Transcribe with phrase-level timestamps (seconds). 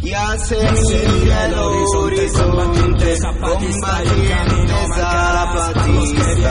[0.00, 6.42] Ya se mira el horizonte, combatiente zapatista, el camino zapatista, el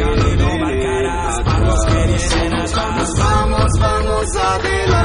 [0.00, 2.72] camino marcará para los que vienen atrás.
[2.74, 4.97] Vamos, vamos, vamos adelante,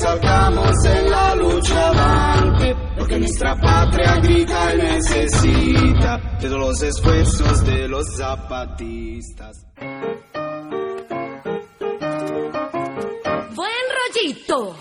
[0.00, 7.64] salgamos en la lucha avante, porque nuestra patria grita y necesita de todos los esfuerzos
[7.64, 9.66] de los zapatistas.
[13.54, 13.84] Buen
[14.14, 14.76] rollito.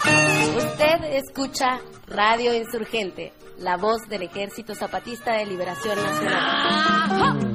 [0.58, 7.54] Usted escucha Radio Insurgente, la voz del Ejército Zapatista de Liberación Nacional.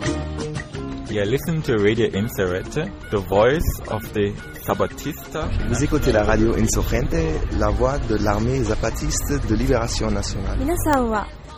[1.11, 4.31] You listen to Radio Insurrente, the voice of the
[4.67, 5.49] Zapatista.
[5.69, 7.15] Vous écoutez la radio insurgente,
[7.59, 10.59] la voix de l'armée zapatiste de libération nationale.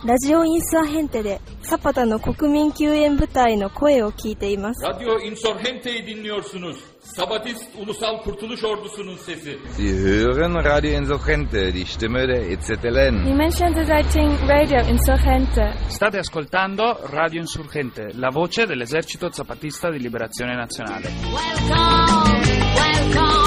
[0.04, 4.84] ラジオインサーヘンテでサパタの国民救援部隊の声を聞いています。
[4.84, 6.76] Radyo Insurgente'yi dinliyorsunuz.
[7.00, 9.58] Sabatist Ulusal Kurtuluş Ordusu'nun sesi.
[9.76, 13.24] Sie hören Radio Insurgente, die Stimme der E EZLN.
[13.24, 15.72] Die Menschenseitigen Radio Insurgente.
[15.88, 21.08] State ascoltando Radio Insurgente, la voce dell'esercito zapatista di liberazione nazionale.
[21.32, 22.40] Welcome,
[22.74, 23.39] welcome,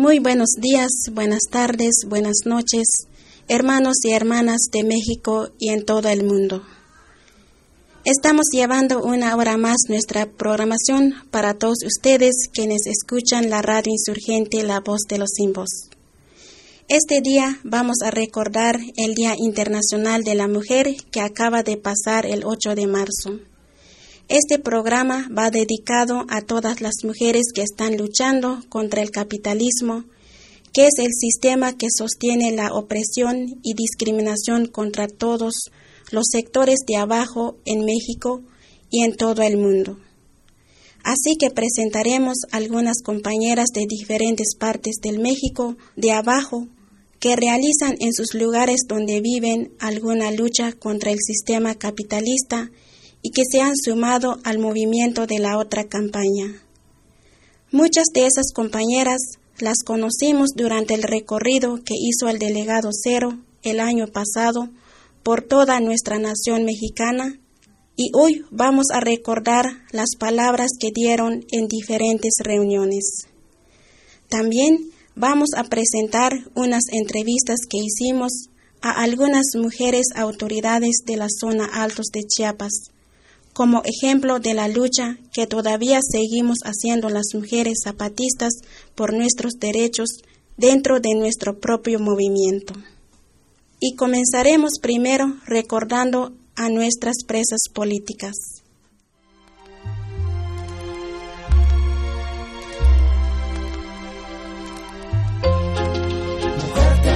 [0.00, 2.86] Muy buenos días, buenas tardes, buenas noches,
[3.48, 6.62] hermanos y hermanas de México y en todo el mundo.
[8.06, 14.62] Estamos llevando una hora más nuestra programación para todos ustedes quienes escuchan la radio insurgente
[14.62, 15.90] La Voz de los Simbos.
[16.88, 22.24] Este día vamos a recordar el Día Internacional de la Mujer que acaba de pasar
[22.24, 23.49] el 8 de marzo.
[24.30, 30.04] Este programa va dedicado a todas las mujeres que están luchando contra el capitalismo,
[30.72, 35.54] que es el sistema que sostiene la opresión y discriminación contra todos
[36.12, 38.42] los sectores de abajo en México
[38.88, 39.98] y en todo el mundo.
[41.02, 46.68] Así que presentaremos algunas compañeras de diferentes partes del México de abajo
[47.18, 52.70] que realizan en sus lugares donde viven alguna lucha contra el sistema capitalista
[53.22, 56.62] y que se han sumado al movimiento de la otra campaña.
[57.70, 59.20] Muchas de esas compañeras
[59.58, 64.70] las conocimos durante el recorrido que hizo el delegado Cero el año pasado
[65.22, 67.38] por toda nuestra nación mexicana
[67.96, 73.26] y hoy vamos a recordar las palabras que dieron en diferentes reuniones.
[74.28, 78.48] También vamos a presentar unas entrevistas que hicimos
[78.80, 82.72] a algunas mujeres autoridades de la zona altos de Chiapas,
[83.52, 88.52] como ejemplo de la lucha que todavía seguimos haciendo las mujeres zapatistas
[88.94, 90.08] por nuestros derechos
[90.56, 92.74] dentro de nuestro propio movimiento.
[93.80, 98.34] Y comenzaremos primero recordando a nuestras presas políticas.
[106.56, 107.12] Mujer, te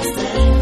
[0.00, 0.57] este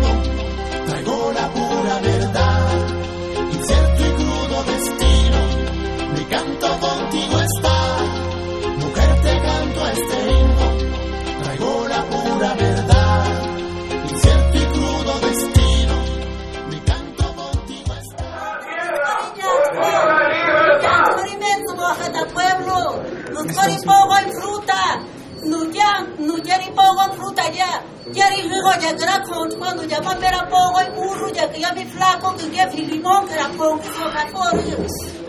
[23.86, 25.00] poco en fruta,
[25.44, 27.82] no ya, no ya ni poco en fruta ya,
[28.12, 31.72] ya ni luego ya con cuando ya me era poco en burro, ya que ya
[31.72, 33.80] mi flaco, que ya mi limón, que era poco,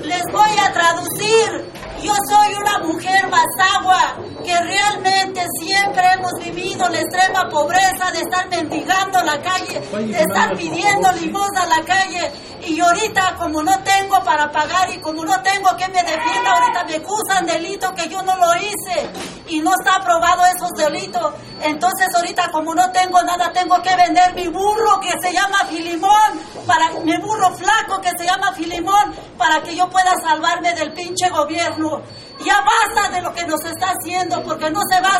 [0.03, 1.71] les voy a traducir,
[2.01, 6.33] yo soy una mujer basagua, que realmente siempre hemos
[6.77, 11.85] vivido la extrema pobreza de estar mendigando la calle, de estar pidiendo limosna a la
[11.85, 16.51] calle, y ahorita como no tengo para pagar y como no tengo que me defienda,
[16.51, 19.09] ahorita me acusan delito que yo no lo hice
[19.47, 21.33] y no está aprobado esos delitos.
[21.61, 26.41] Entonces ahorita como no tengo nada, tengo que vender mi burro que se llama Filimón,
[26.65, 31.29] para mi burro flaco que se llama Filimón, para que yo pueda salvarme del pinche
[31.29, 32.01] gobierno.
[32.43, 35.17] Ya basta de lo que nos está haciendo, porque no se va,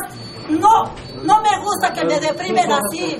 [0.49, 0.83] no,
[1.23, 3.17] no me gusta que me deprimen así.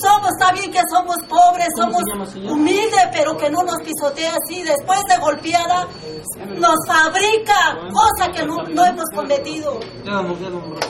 [0.00, 2.02] Somos, está bien que somos pobres, somos
[2.50, 4.62] humildes, pero que no nos pisotee así.
[4.62, 5.86] Después de golpeada,
[6.56, 9.78] nos fabrica, cosa que no, no hemos cometido.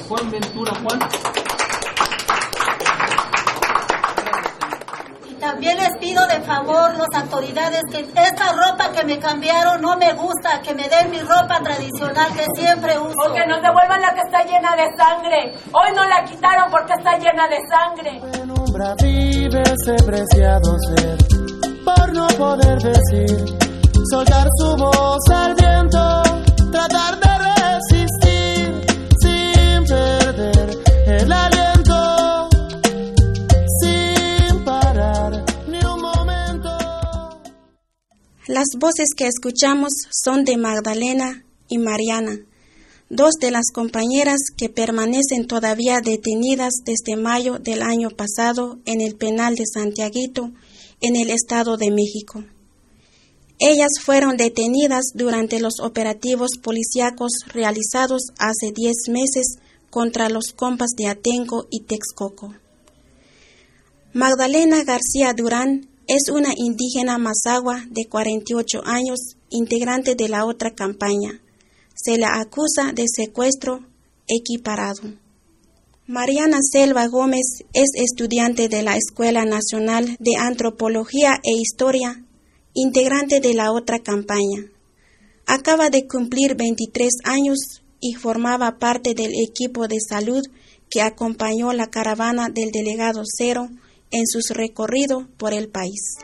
[0.09, 1.01] Juan Ventura, Juan.
[5.43, 10.13] También les pido de favor las autoridades que esta ropa que me cambiaron no me
[10.13, 13.17] gusta, que me den mi ropa tradicional que siempre uso.
[13.29, 15.53] O que nos devuelvan la que está llena de sangre.
[15.73, 18.21] Hoy no la quitaron porque está llena de sangre.
[18.31, 21.19] Penumbra vive ese preciado ser
[21.85, 23.59] por no poder decir,
[24.13, 26.23] soltar su voz al viento,
[26.71, 27.42] tratar de
[38.53, 42.37] Las voces que escuchamos son de Magdalena y Mariana,
[43.09, 49.17] dos de las compañeras que permanecen todavía detenidas desde mayo del año pasado en el
[49.17, 50.53] penal de Santiaguito,
[51.01, 52.45] en el Estado de México.
[53.59, 59.47] Ellas fueron detenidas durante los operativos policíacos realizados hace 10 meses
[59.89, 62.55] contra los compas de Atenco y Texcoco.
[64.13, 71.41] Magdalena García Durán es una indígena mazagua de 48 años, integrante de la otra campaña.
[71.95, 73.85] Se la acusa de secuestro
[74.27, 75.03] equiparado.
[76.07, 82.25] Mariana Selva Gómez es estudiante de la Escuela Nacional de Antropología e Historia,
[82.75, 84.67] integrante de la otra campaña.
[85.47, 90.43] Acaba de cumplir 23 años y formaba parte del equipo de salud
[90.91, 93.71] que acompañó la caravana del delegado Cero
[94.13, 96.19] en sus recorridos por el país.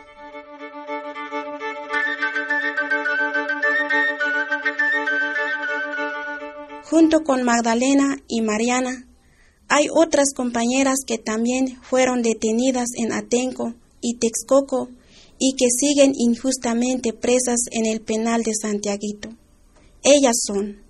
[6.84, 9.06] Junto con Magdalena y Mariana,
[9.68, 14.88] hay otras compañeras que también fueron detenidas en Atenco y Texcoco
[15.38, 19.28] y que siguen injustamente presas en el penal de Santiaguito.
[20.02, 20.82] Ellas son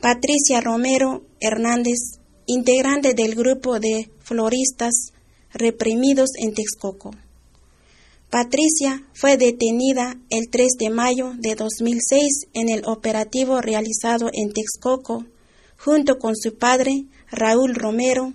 [0.00, 5.12] Patricia Romero Hernández, integrante del grupo de floristas
[5.52, 7.10] reprimidos en Texcoco.
[8.30, 15.26] Patricia fue detenida el 3 de mayo de 2006 en el operativo realizado en Texcoco
[15.76, 18.32] junto con su padre Raúl Romero,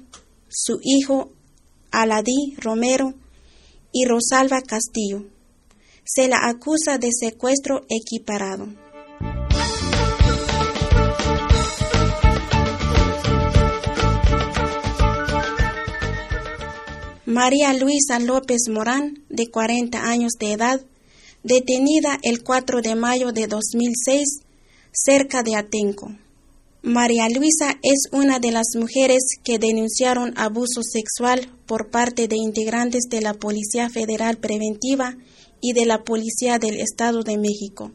[0.49, 1.31] su hijo
[1.91, 3.13] Aladí Romero
[3.93, 5.23] y Rosalba Castillo.
[6.03, 8.67] Se la acusa de secuestro equiparado.
[17.35, 20.79] María Luisa López Morán, de 40 años de edad,
[21.43, 24.39] detenida el 4 de mayo de 2006
[24.93, 26.15] cerca de Atenco.
[26.81, 33.09] María Luisa es una de las mujeres que denunciaron abuso sexual por parte de integrantes
[33.09, 35.17] de la Policía Federal Preventiva
[35.59, 37.91] y de la Policía del Estado de México.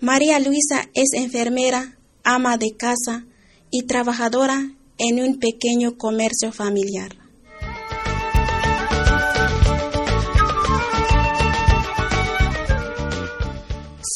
[0.00, 3.26] María Luisa es enfermera, ama de casa
[3.70, 7.27] y trabajadora en un pequeño comercio familiar.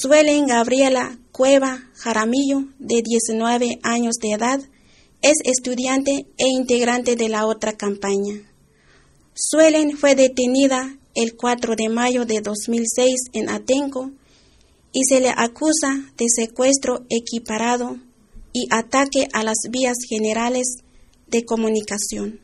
[0.02, 4.58] Suelen Gabriela Cueva Jaramillo, de 19 años de edad,
[5.20, 8.34] es estudiante e integrante de la otra campaña.
[9.32, 14.10] Suelen fue detenida el 4 de mayo de 2006 en Atenco
[14.92, 17.96] y se le acusa de secuestro equiparado
[18.52, 20.78] y ataque a las vías generales
[21.28, 22.41] de comunicación.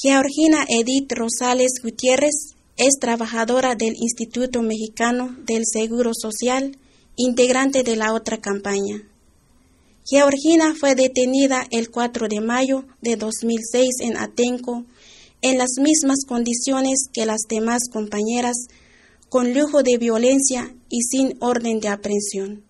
[0.00, 6.78] Georgina Edith Rosales Gutiérrez es trabajadora del Instituto Mexicano del Seguro Social,
[7.16, 9.02] integrante de la otra campaña.
[10.08, 14.84] Georgina fue detenida el 4 de mayo de 2006 en Atenco
[15.42, 18.68] en las mismas condiciones que las demás compañeras,
[19.28, 22.62] con lujo de violencia y sin orden de aprehensión.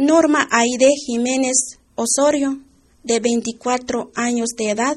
[0.00, 2.58] Norma Aide Jiménez Osorio,
[3.04, 4.96] de 24 años de edad,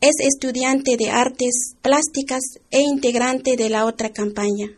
[0.00, 4.72] es estudiante de artes plásticas e integrante de la otra campaña.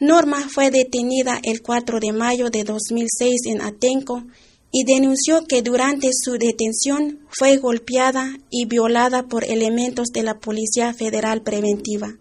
[0.00, 4.22] Norma fue detenida el 4 de mayo de 2006 en Atenco
[4.70, 10.94] y denunció que durante su detención fue golpeada y violada por elementos de la Policía
[10.94, 12.14] Federal Preventiva.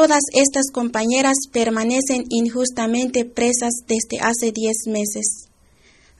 [0.00, 5.50] Todas estas compañeras permanecen injustamente presas desde hace diez meses.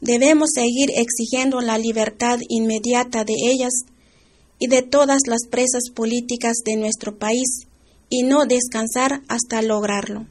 [0.02, 3.72] Debemos seguir exigiendo la libertad inmediata de ellas
[4.58, 7.68] y de todas las presas políticas de nuestro país
[8.10, 10.26] y no descansar hasta lograrlo.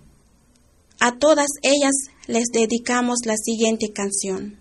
[1.00, 1.96] A todas ellas
[2.28, 4.60] les dedicamos la siguiente canción.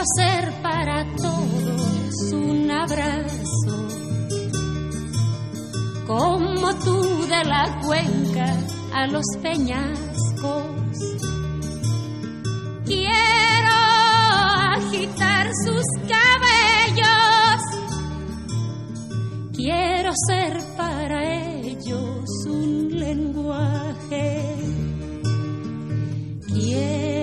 [0.00, 3.88] Quiero ser para todos un abrazo,
[6.06, 8.56] como tú de la cuenca
[8.94, 10.96] a los peñascos.
[12.86, 13.76] Quiero
[14.74, 17.60] agitar sus cabellos,
[19.52, 24.54] quiero ser para ellos un lenguaje.
[26.48, 27.19] Quiero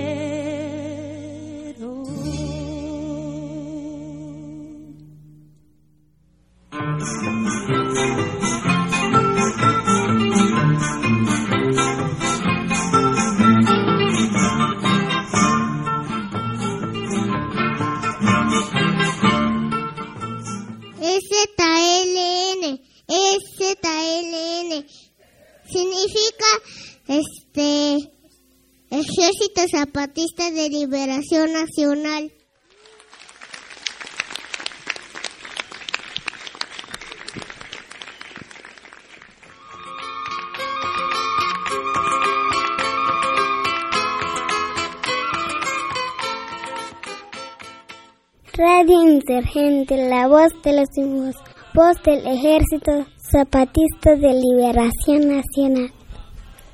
[50.27, 51.35] voz de los mismos,
[51.73, 55.91] voz del Ejército Zapatista de Liberación Nacional,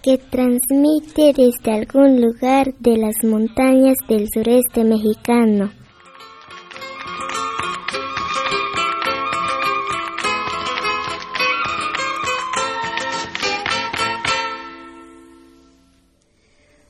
[0.02, 5.72] que transmite desde algún lugar de las montañas del sureste mexicano.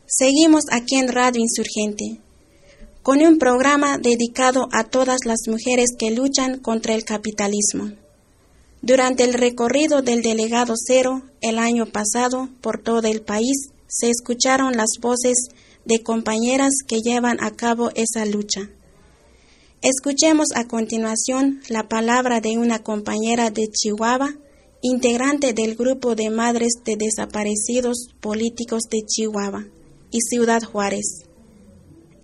[0.05, 2.22] Seguimos aquí en Radio Insurgente
[3.03, 7.91] con un programa dedicado a todas las mujeres que luchan contra el capitalismo.
[8.81, 14.77] Durante el recorrido del delegado cero el año pasado por todo el país, se escucharon
[14.77, 15.35] las voces
[15.83, 18.69] de compañeras que llevan a cabo esa lucha.
[19.81, 24.33] Escuchemos a continuación la palabra de una compañera de Chihuahua,
[24.81, 29.65] integrante del grupo de madres de desaparecidos políticos de Chihuahua
[30.09, 31.25] y Ciudad Juárez.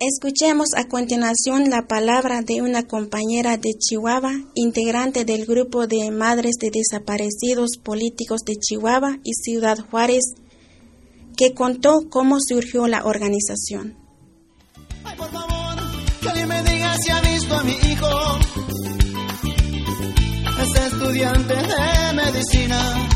[0.02, 6.54] Escuchemos a continuación la palabra de una compañera de Chihuahua, integrante del grupo de madres
[6.58, 10.22] de desaparecidos políticos de Chihuahua y Ciudad Juárez,
[11.36, 13.98] que contó cómo surgió la organización.
[16.22, 18.38] Que alguien me diga si ha visto a mi hijo.
[20.62, 23.08] Es estudiante de medicina.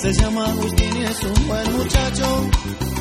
[0.00, 2.91] Se llama Agustín y es un buen muchacho.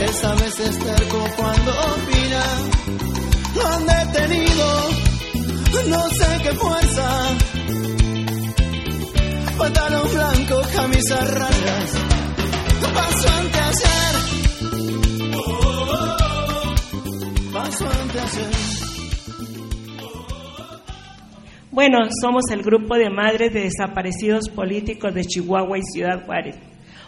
[0.00, 2.44] Es a veces terco cuando opina.
[3.54, 4.90] Lo han detenido,
[5.88, 7.36] no sé qué fuerza.
[9.58, 11.92] Pantalón blanco, camisa rayas,
[12.94, 14.12] paso ante hacer.
[17.52, 18.82] Paso ante hacer.
[21.72, 26.56] Bueno, somos el grupo de madres de desaparecidos políticos de Chihuahua y Ciudad Juárez,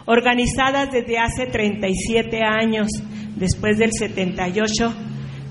[0.05, 2.87] organizadas desde hace 37 años,
[3.35, 4.93] después del 78,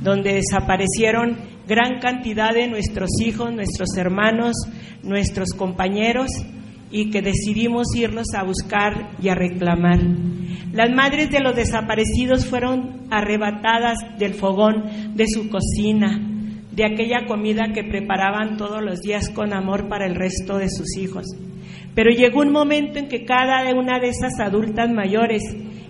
[0.01, 4.55] donde desaparecieron gran cantidad de nuestros hijos, nuestros hermanos,
[5.03, 6.31] nuestros compañeros
[6.91, 10.01] y que decidimos irlos a buscar y a reclamar.
[10.73, 16.21] Las madres de los desaparecidos fueron arrebatadas del fogón de su cocina,
[16.73, 20.97] de aquella comida que preparaban todos los días con amor para el resto de sus
[20.97, 21.25] hijos.
[21.95, 25.43] Pero llegó un momento en que cada una de esas adultas mayores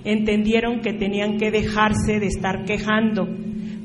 [0.04, 3.26] entendieron que tenían que dejarse de estar quejando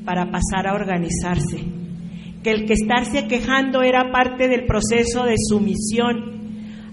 [0.04, 1.64] para pasar a organizarse,
[2.44, 6.40] que el que estarse quejando era parte del proceso de sumisión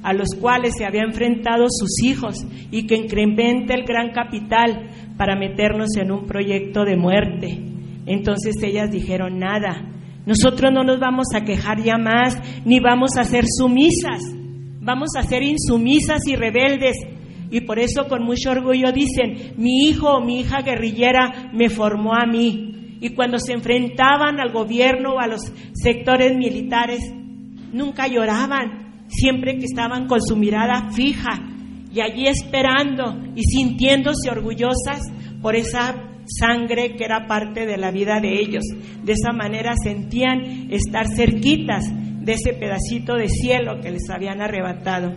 [0.02, 5.35] a los cuales se había enfrentado sus hijos y que incrementa el gran capital para
[5.35, 7.59] meternos en un proyecto de muerte.
[8.06, 9.90] Entonces ellas dijeron, nada,
[10.25, 14.23] nosotros no nos vamos a quejar ya más, ni vamos a ser sumisas,
[14.87, 16.97] vamos a ser insumisas y rebeldes.
[17.50, 22.14] Y por eso con mucho orgullo dicen, mi hijo o mi hija guerrillera me formó
[22.14, 22.99] a mí.
[23.00, 27.12] Y cuando se enfrentaban al gobierno o a los sectores militares,
[27.73, 31.43] nunca lloraban, siempre que estaban con su mirada fija
[31.93, 35.00] y allí esperando y sintiéndose orgullosas
[35.43, 35.95] por esa
[36.26, 38.64] sangre que era parte de la vida de ellos.
[39.02, 41.85] De esa manera sentían estar cerquitas
[42.26, 45.12] de ese pedacito de cielo que les habían arrebatado.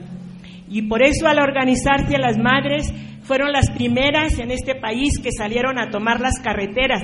[0.69, 5.79] Y por eso al organizarse las madres fueron las primeras en este país que salieron
[5.79, 7.01] a tomar las carreteras.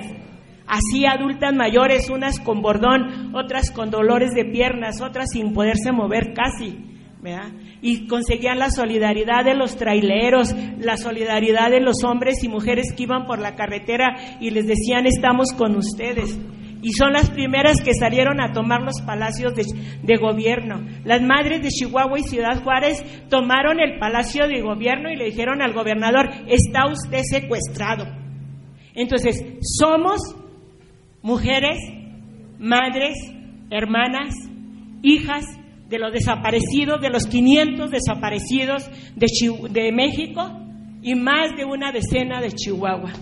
[0.68, 6.34] Así adultas mayores, unas con bordón, otras con dolores de piernas, otras sin poderse mover
[6.34, 6.78] casi.
[7.22, 7.53] ¿verdad?
[7.82, 13.03] Y conseguían la solidaridad de los traileros, la solidaridad de los hombres y mujeres que
[13.03, 16.38] iban por la carretera y les decían estamos con ustedes.
[16.81, 20.85] Y son las primeras que salieron a tomar los palacios de, gobierno.
[21.03, 25.61] Las madres de Chihuahua y Ciudad Juárez tomaron el palacio de gobierno y le dijeron
[25.61, 28.05] al gobernador, está usted secuestrado.
[28.94, 30.20] Entonces, somos
[31.22, 31.79] mujeres,
[32.59, 33.16] madres,
[33.72, 34.35] hermanas,
[35.01, 35.46] hijas
[35.90, 39.27] de los desaparecidos, de los 500 desaparecidos de,
[39.70, 40.59] de México
[41.01, 43.14] y más de una decena de Chihuahua.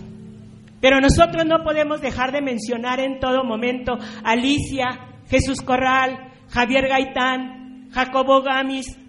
[0.83, 7.87] Pero nosotros no podemos dejar de mencionar en todo momento Alicia, Jesús Corral, Javier Gaitán,
[7.93, 8.99] Jacobo Gamis,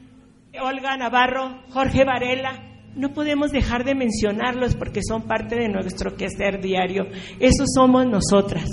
[0.62, 2.62] Olga Navarro, Jorge Varela.
[2.94, 7.08] No podemos dejar de mencionarlos porque son parte de nuestro quehacer diario.
[7.40, 8.70] Eso somos nosotras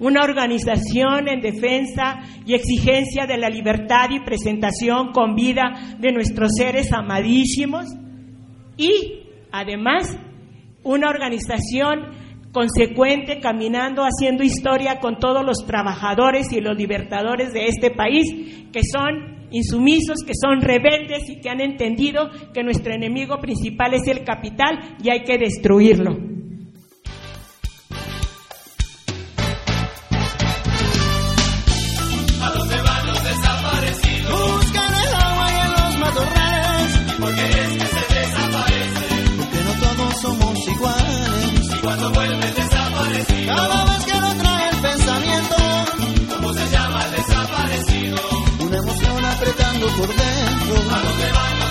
[0.00, 6.50] una organización en defensa y exigencia de la libertad y presentación con vida de nuestros
[6.58, 7.86] seres amadísimos
[8.76, 10.18] y además
[10.82, 12.20] una organización
[12.52, 18.82] consecuente, caminando, haciendo historia con todos los trabajadores y los libertadores de este país, que
[18.84, 24.24] son insumisos, que son rebeldes y que han entendido que nuestro enemigo principal es el
[24.24, 26.31] capital y hay que destruirlo.
[49.96, 50.90] Por dentro.
[50.90, 51.61] ¿A dónde van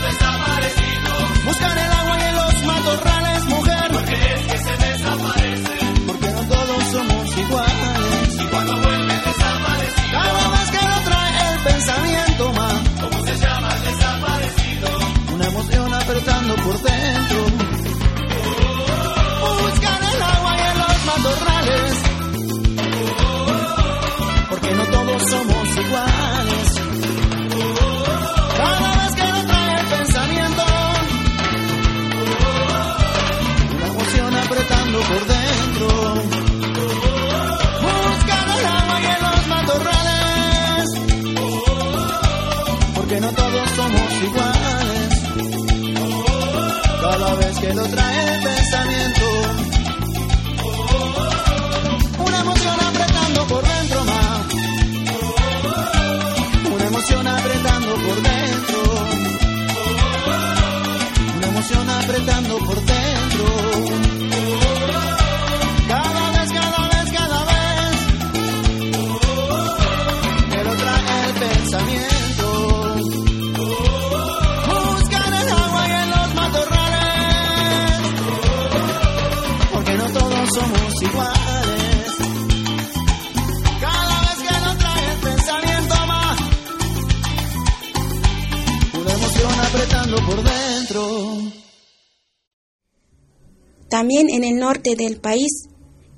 [47.38, 49.21] Vez que lo trae el pensamiento.
[89.72, 91.08] apretando por dentro.
[93.90, 95.68] También en el norte del país,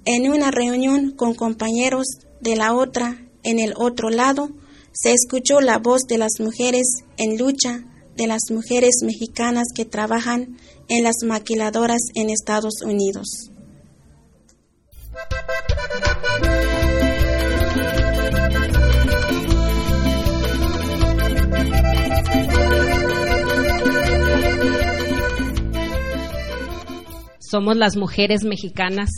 [0.05, 2.05] en una reunión con compañeros
[2.41, 4.49] de la otra, en el otro lado,
[4.91, 6.85] se escuchó la voz de las mujeres
[7.17, 7.83] en lucha,
[8.15, 13.49] de las mujeres mexicanas que trabajan en las maquiladoras en Estados Unidos.
[27.53, 29.11] Somos las mujeres mexicanas,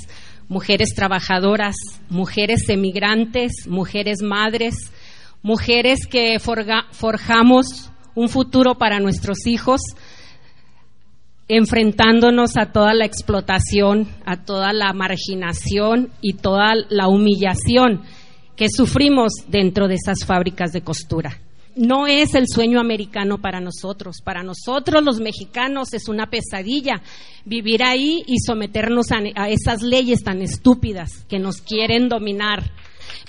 [0.49, 1.77] mujeres trabajadoras,
[2.09, 4.91] mujeres emigrantes, mujeres madres,
[5.41, 9.79] mujeres que forjamos un futuro para nuestros hijos,
[11.47, 18.01] enfrentándonos a toda la explotación, a toda la marginación y toda la humillación
[18.57, 21.39] que sufrimos dentro de esas fábricas de costura.
[21.75, 24.21] No es el sueño americano para nosotros.
[24.23, 27.01] Para nosotros los mexicanos es una pesadilla
[27.43, 32.71] vivir ahí y someternos a, esas leyes tan estúpidas que nos quieren dominar.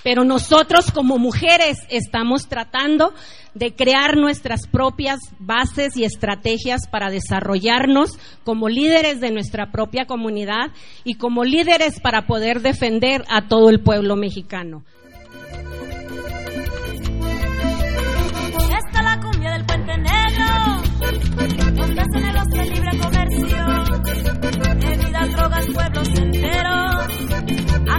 [0.01, 3.13] Pero nosotros como mujeres estamos tratando
[3.53, 10.71] de crear nuestras propias bases y estrategias para desarrollarnos como líderes de nuestra propia comunidad
[11.03, 14.83] y como líderes para poder defender a todo el pueblo mexicano.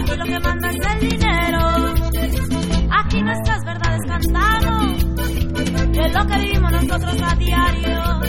[0.08, 1.94] Aquí lo que manda es el dinero,
[2.90, 5.08] aquí nuestras verdades cantamos
[6.00, 8.20] es lo que vivimos nosotros a diario.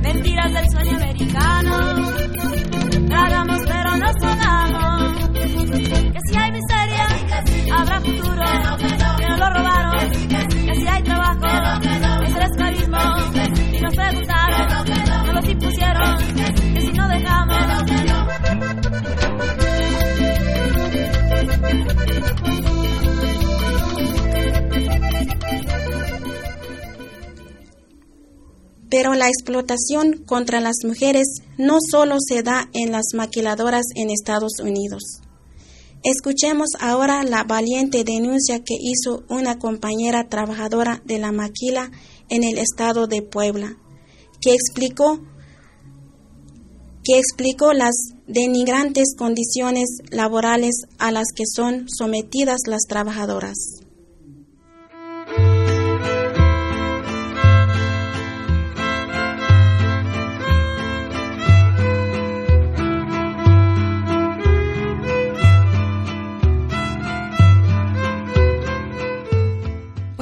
[0.00, 2.12] Mentiras del sueño americano.
[3.08, 5.30] Tragamos pero no sonamos.
[5.32, 7.06] Que si hay miseria,
[7.74, 8.44] habrá futuro.
[9.18, 10.10] Que no lo robaron.
[10.10, 11.46] Que si hay trabajo,
[12.24, 12.98] es el esclavismo.
[13.72, 14.65] Y nos preguntaron,
[28.98, 31.26] Pero la explotación contra las mujeres
[31.58, 35.20] no solo se da en las maquiladoras en Estados Unidos.
[36.02, 41.90] Escuchemos ahora la valiente denuncia que hizo una compañera trabajadora de la maquila
[42.30, 43.76] en el estado de Puebla,
[44.40, 45.20] que explicó
[47.04, 53.85] que explicó las denigrantes condiciones laborales a las que son sometidas las trabajadoras.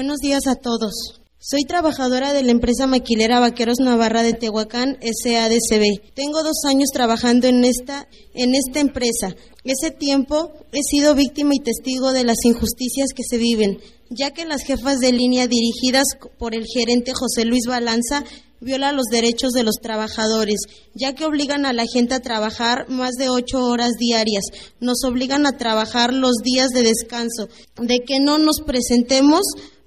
[0.04, 1.22] Buenos días a todos.
[1.38, 6.12] Soy trabajadora de la empresa maquilera Vaqueros Navarra de Tehuacán, SADCB.
[6.12, 9.34] Tengo dos años trabajando en esta, en esta empresa.
[9.64, 14.44] Ese tiempo he sido víctima y testigo de las injusticias que se viven, ya que
[14.44, 16.04] las jefas de línea dirigidas
[16.38, 18.24] por el gerente José Luis Balanza
[18.60, 20.60] violan los derechos de los trabajadores,
[20.94, 24.44] ya que obligan a la gente a trabajar más de ocho horas diarias,
[24.80, 27.48] nos obligan a trabajar los días de descanso,
[27.80, 29.42] de que no nos presentemos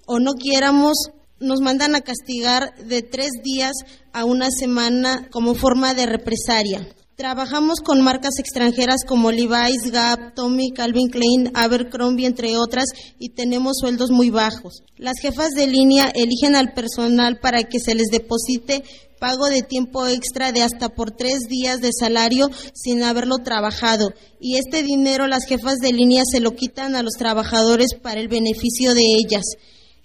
[0.07, 0.95] o no quieramos,
[1.39, 3.73] nos mandan a castigar de tres días
[4.13, 6.87] a una semana como forma de represalia.
[7.15, 12.85] Trabajamos con marcas extranjeras como Levi's, Gap, Tommy, Calvin Klein, Abercrombie, entre otras,
[13.17, 14.83] y tenemos sueldos muy bajos.
[14.97, 18.83] Las jefas de línea eligen al personal para que se les deposite
[19.19, 24.13] pago de tiempo extra de hasta por tres días de salario sin haberlo trabajado.
[24.39, 28.27] Y este dinero las jefas de línea se lo quitan a los trabajadores para el
[28.27, 29.43] beneficio de ellas.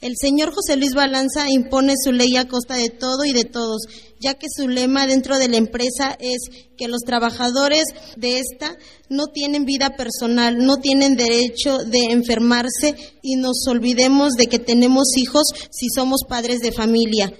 [0.03, 3.83] El señor José Luis Balanza impone su ley a costa de todo y de todos,
[4.21, 6.39] ya que su lema dentro de la empresa es
[6.77, 7.85] que los trabajadores
[8.17, 8.77] de esta
[9.09, 15.05] no tienen vida personal, no tienen derecho de enfermarse y nos olvidemos de que tenemos
[15.17, 17.33] hijos si somos padres de familia.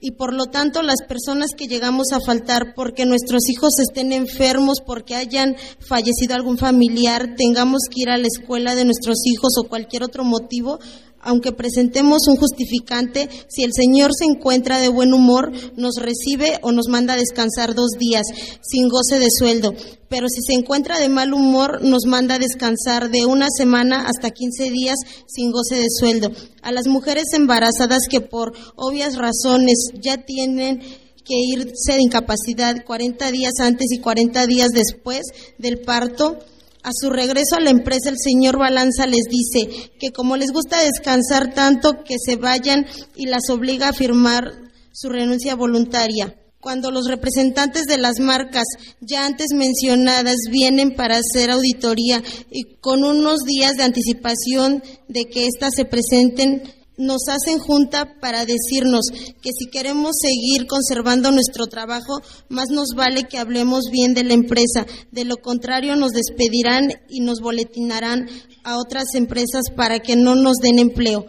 [0.00, 4.82] Y por lo tanto las personas que llegamos a faltar porque nuestros hijos estén enfermos,
[4.86, 9.66] porque hayan fallecido algún familiar, tengamos que ir a la escuela de nuestros hijos o
[9.66, 10.78] cualquier otro motivo,
[11.24, 16.72] aunque presentemos un justificante, si el Señor se encuentra de buen humor, nos recibe o
[16.72, 18.24] nos manda a descansar dos días
[18.62, 19.74] sin goce de sueldo.
[20.08, 24.30] Pero si se encuentra de mal humor, nos manda a descansar de una semana hasta
[24.30, 26.30] 15 días sin goce de sueldo.
[26.62, 30.80] A las mujeres embarazadas que por obvias razones ya tienen
[31.24, 35.22] que irse de incapacidad 40 días antes y 40 días después
[35.58, 36.38] del parto,
[36.84, 40.82] a su regreso a la empresa, el señor Balanza les dice que como les gusta
[40.82, 44.52] descansar tanto, que se vayan y las obliga a firmar
[44.92, 46.38] su renuncia voluntaria.
[46.60, 48.64] cuando los representantes de las marcas
[48.98, 55.46] ya antes mencionadas vienen para hacer auditoría y con unos días de anticipación de que
[55.46, 56.62] éstas se presenten,
[56.96, 59.06] nos hacen junta para decirnos
[59.42, 64.34] que si queremos seguir conservando nuestro trabajo, más nos vale que hablemos bien de la
[64.34, 64.86] empresa.
[65.10, 68.28] De lo contrario, nos despedirán y nos boletinarán
[68.62, 71.26] a otras empresas para que no nos den empleo.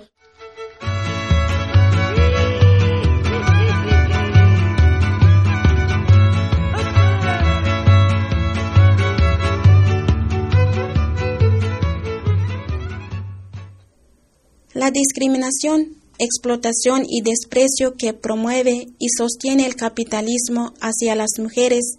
[14.75, 21.95] La discriminación, explotación y desprecio que promueve y sostiene el capitalismo hacia las mujeres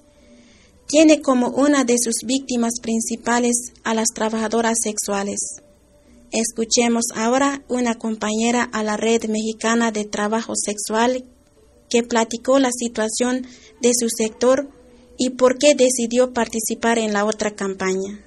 [0.87, 5.39] tiene como una de sus víctimas principales a las trabajadoras sexuales.
[6.33, 11.25] Escuchemos ahora una compañera a la Red Mexicana de Trabajo Sexual
[11.89, 13.47] que platicó la situación
[13.81, 14.69] de su sector
[15.17, 18.26] y por qué decidió participar en la otra campaña.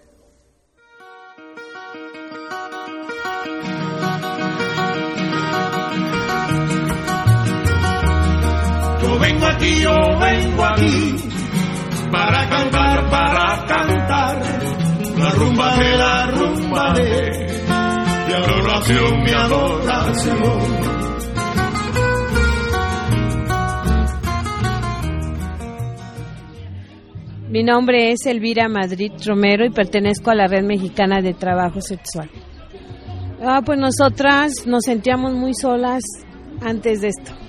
[9.59, 11.15] Aquí, yo vengo aquí,
[12.11, 14.41] para cantar, para cantar,
[15.17, 17.31] la rumba de la rumba de
[18.27, 20.79] mi adoración, mi adoración.
[27.49, 32.29] Mi nombre es Elvira Madrid Romero y pertenezco a la Red Mexicana de Trabajo Sexual.
[33.41, 36.03] Ah, pues nosotras nos sentíamos muy solas
[36.61, 37.48] antes de esto.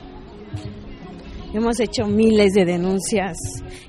[1.53, 3.37] Hemos hecho miles de denuncias,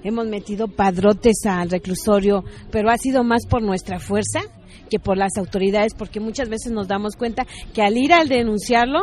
[0.03, 4.41] hemos metido padrotes al reclusorio, pero ha sido más por nuestra fuerza
[4.89, 8.99] que por las autoridades, porque muchas veces nos damos cuenta que al ir al denunciarlo,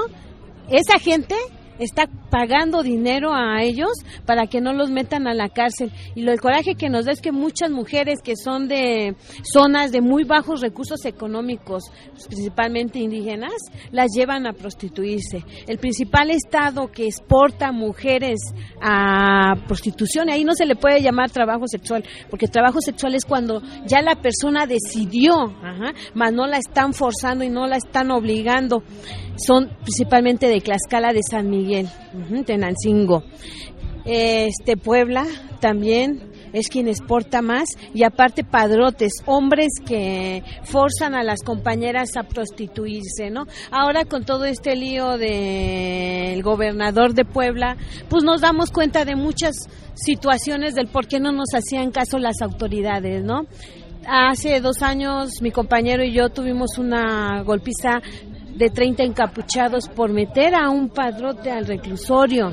[0.71, 1.37] esa gente
[1.79, 3.93] está pagando dinero a ellos
[4.27, 5.93] para que no los metan a la cárcel.
[6.15, 9.93] Y lo el coraje que nos da es que muchas mujeres que son de zonas
[9.93, 11.85] de muy bajos recursos económicos,
[12.27, 13.53] principalmente indígenas,
[13.91, 15.45] las llevan a prostituirse.
[15.67, 18.39] El principal estado que exporta mujeres
[18.83, 23.63] a prostitución, ahí no se le puede llamar trabajo sexual, porque trabajo sexual es cuando
[23.87, 28.83] ya la persona decidió, ajá, mas no la están forzando y no la están obligando.
[29.39, 31.89] Son principalmente de Tlaxcala de San Miguel,
[32.45, 33.23] Tenancingo.
[34.05, 35.27] Este Puebla
[35.61, 42.23] también es quien exporta más y aparte padrotes, hombres que forzan a las compañeras a
[42.23, 43.47] prostituirse, ¿no?
[43.71, 47.77] Ahora con todo este lío del gobernador de Puebla,
[48.09, 49.55] pues nos damos cuenta de muchas
[49.95, 53.47] situaciones del por qué no nos hacían caso las autoridades, ¿no?
[54.07, 58.01] Hace dos años mi compañero y yo tuvimos una golpiza
[58.59, 62.53] de 30 encapuchados por meter a un padrote al reclusorio,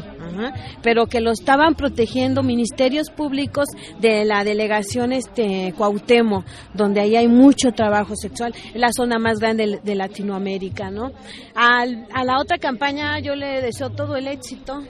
[0.81, 3.65] pero que lo estaban protegiendo ministerios públicos
[3.99, 9.39] de la delegación este Cuauhtémoc, donde ahí hay mucho trabajo sexual, es la zona más
[9.39, 11.11] grande de, de Latinoamérica, ¿no?
[11.55, 14.83] Al- a la otra campaña yo le deseo todo el éxito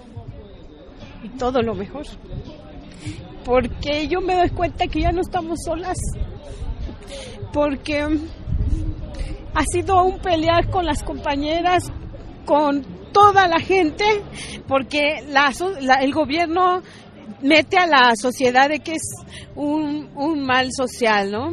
[1.24, 2.06] y todo lo mejor,
[3.46, 5.98] porque yo me doy cuenta que ya no estamos solas,
[7.54, 8.06] porque
[9.56, 11.92] ha sido un pelear con las compañeras,
[12.46, 14.04] con toda la gente,
[14.68, 16.82] porque la la- el gobierno
[17.42, 19.08] mete a la sociedad de que es
[19.56, 21.52] un, un mal social, ¿no?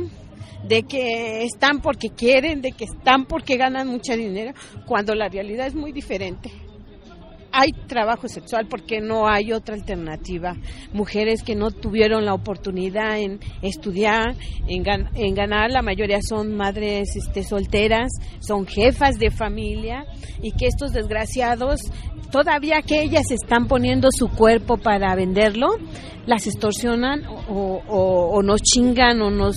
[0.64, 4.52] De que están porque quieren, de que están porque ganan mucho dinero,
[4.86, 6.50] cuando la realidad es muy diferente
[7.52, 10.56] hay trabajo sexual porque no hay otra alternativa.
[10.92, 14.34] Mujeres que no tuvieron la oportunidad en estudiar,
[14.68, 18.10] en, gan- en ganar, la mayoría son madres este, solteras,
[18.40, 20.04] son jefas de familia
[20.42, 21.80] y que estos desgraciados,
[22.30, 25.68] todavía que ellas están poniendo su cuerpo para venderlo,
[26.26, 29.56] las extorsionan o, o- o nos chingan o nos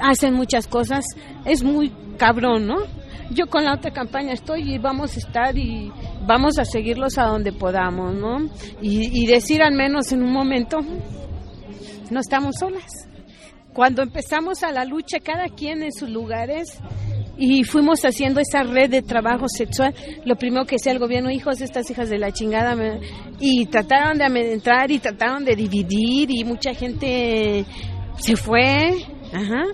[0.00, 1.04] hacen muchas cosas.
[1.44, 2.78] Es muy cabrón, ¿no?
[3.30, 5.90] Yo con la otra campaña estoy y vamos a estar y
[6.26, 8.48] vamos a seguirlos a donde podamos, ¿no?
[8.80, 10.78] Y, y decir al menos en un momento,
[12.10, 13.08] no estamos solas.
[13.72, 16.78] Cuando empezamos a la lucha, cada quien en sus lugares,
[17.36, 21.60] y fuimos haciendo esa red de trabajo sexual, lo primero que sea el gobierno, hijos
[21.60, 23.00] estas hijas de la chingada, me-
[23.38, 27.66] y trataron de amedrentar y trataron de dividir y mucha gente
[28.18, 28.94] se fue,
[29.34, 29.64] ajá,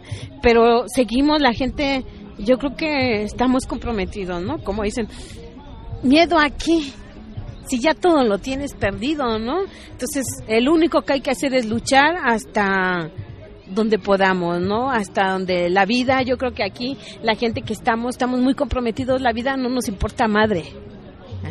[0.42, 2.04] pero seguimos la gente,
[2.38, 4.58] yo creo que estamos comprometidos, ¿no?
[4.58, 5.08] Como dicen,
[6.02, 6.82] miedo a qué,
[7.66, 9.60] si ya todo lo tienes perdido, ¿no?
[9.90, 13.10] Entonces, el único que hay que hacer es luchar hasta
[13.66, 14.90] donde podamos, ¿no?
[14.90, 19.20] Hasta donde la vida, yo creo que aquí la gente que estamos, estamos muy comprometidos,
[19.20, 20.64] la vida no nos importa madre.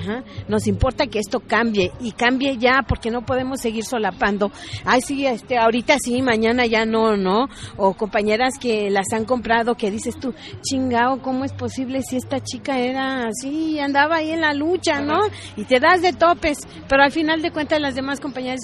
[0.02, 0.24] Ajá.
[0.48, 4.52] Nos importa que esto cambie y cambie ya porque no podemos seguir solapando.
[4.86, 7.48] Ay, sí, este, ahorita sí, mañana ya no, ¿no?
[7.78, 12.40] O compañeras que las han comprado que dices tú, chingao, ¿cómo es posible si esta
[12.40, 15.22] chica era así, andaba ahí en la lucha, ¿no?
[15.56, 18.62] Y te das de topes, pero al final de cuentas las demás compañeras,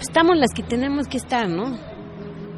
[0.00, 1.89] estamos las que tenemos que estar, ¿no?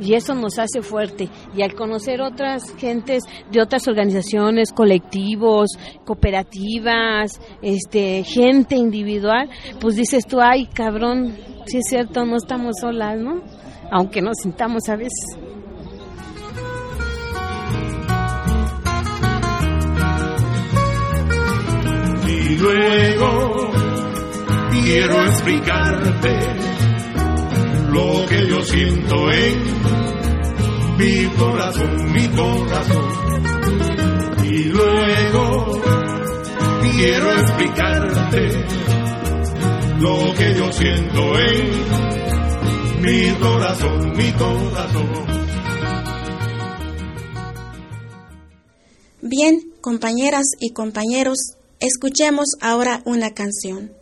[0.01, 1.29] Y eso nos hace fuerte.
[1.55, 5.71] Y al conocer otras gentes de otras organizaciones, colectivos,
[6.05, 9.49] cooperativas, este, gente individual,
[9.81, 13.43] pues dices tú, ay, cabrón, si es cierto, no estamos solas, ¿no?
[13.91, 15.37] Aunque nos sintamos a veces.
[22.29, 23.71] Y luego
[24.71, 26.82] quiero explicarte
[27.93, 29.63] lo que yo siento en
[30.99, 33.09] mi corazón, mi corazón.
[34.45, 35.83] Y luego
[37.03, 38.49] quiero explicarte
[40.01, 45.43] lo que yo siento en mi corazón, mi corazón.
[49.21, 51.39] Bien, compañeras y compañeros,
[51.81, 54.02] escuchemos ahora una canción.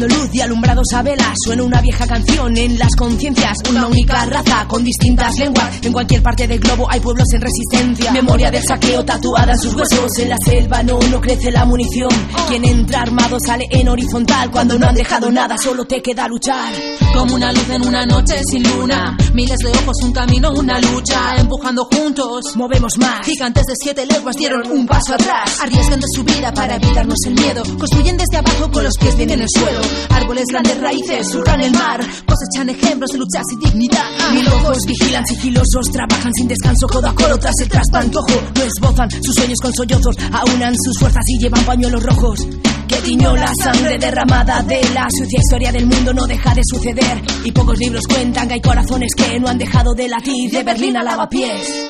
[0.00, 4.66] Luz y alumbrados a velas Suena una vieja canción en las conciencias Una única raza
[4.68, 5.80] con distintas lenguas.
[5.82, 8.12] En cualquier parte del globo hay pueblos en resistencia.
[8.12, 10.18] Memoria del saqueo tatuada en sus huesos.
[10.18, 12.10] En la selva no, no crece la munición.
[12.48, 15.56] Quien entra armado sale en horizontal Cuando no han dejado nada.
[15.58, 16.72] Solo te queda luchar
[17.14, 19.16] Como una luz en una noche sin luna.
[19.34, 21.36] Miles de ojos, un camino, una lucha.
[21.36, 22.56] Empujando juntos.
[22.56, 25.60] Movemos más Gigantes de siete leguas dieron un paso atrás.
[25.60, 27.62] Arriesgando su vida para evitarnos el miedo.
[27.78, 29.80] Construyen desde abajo con los pies bien en el suelo.
[30.10, 34.04] Árboles grandes raíces surcan el mar Cosechan ejemplos de lucha sin dignidad.
[34.32, 38.42] Mil ojos vigilan sigilosos, trabajan sin descanso, codo a codo tras el traspantojo.
[38.56, 42.40] No esbozan sus sueños con sollozos, aunan sus fuerzas y llevan pañuelos rojos.
[42.88, 47.01] Que tiñó la sangre derramada de la sucia historia del mundo no deja de suceder.
[47.44, 50.96] Y pocos libros cuentan que hay corazones que no han dejado de latir de Berlín
[50.96, 51.88] a lavapiés.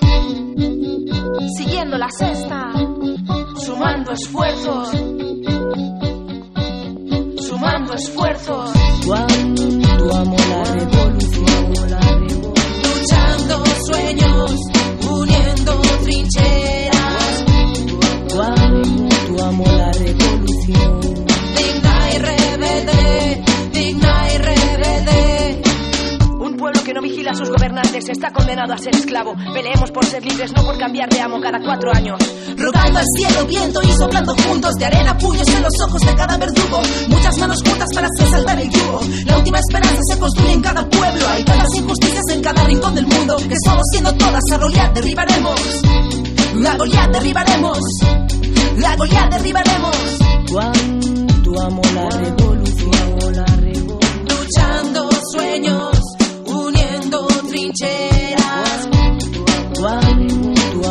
[1.58, 2.72] Siguiendo la cesta,
[3.64, 4.90] sumando esfuerzos,
[7.46, 8.70] sumando esfuerzos.
[9.06, 11.72] Cuánto amo la revolución.
[12.82, 14.52] Luchando sueños,
[15.10, 17.44] uniendo trincheras.
[18.32, 21.01] Cuánto amo la revolución.
[27.32, 29.34] A sus gobernantes está condenado a ser esclavo.
[29.54, 32.18] Peleemos por ser libres, no por cambiar de amo cada cuatro años.
[32.58, 36.36] Rogando al cielo, viento y soplando juntos de arena, puños en los ojos de cada
[36.36, 36.80] verdugo.
[37.08, 39.00] Muchas manos juntas para hacer saltar el yugo.
[39.26, 41.28] La última esperanza se construye en cada pueblo.
[41.28, 45.60] Hay tantas injusticias en cada rincón del mundo que solo siendo todas a Goliat derribaremos.
[46.56, 47.78] La Goliat derribaremos.
[48.76, 49.96] La Goliat derribaremos.
[50.50, 53.34] Cuánto amo la revolución.
[53.34, 54.26] La revolución.
[54.28, 56.01] Luchando sueños,
[57.52, 58.88] trincheras.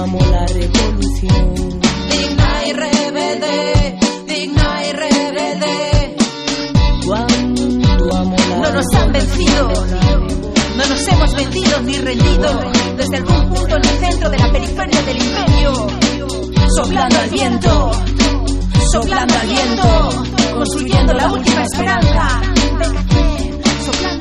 [0.01, 1.79] Amo la revolución.
[2.09, 6.15] Digna y rebelde, digna y rebelde.
[7.05, 9.73] Cuánto amo la No nos han vencido,
[10.77, 12.71] no nos hemos vencido ni rendido.
[12.97, 15.87] Desde algún punto en el centro de la periferia del imperio,
[16.75, 17.91] soplando al viento,
[18.91, 20.09] soplando al viento,
[20.55, 22.41] construyendo la última esperanza.
[23.85, 24.20] Soplando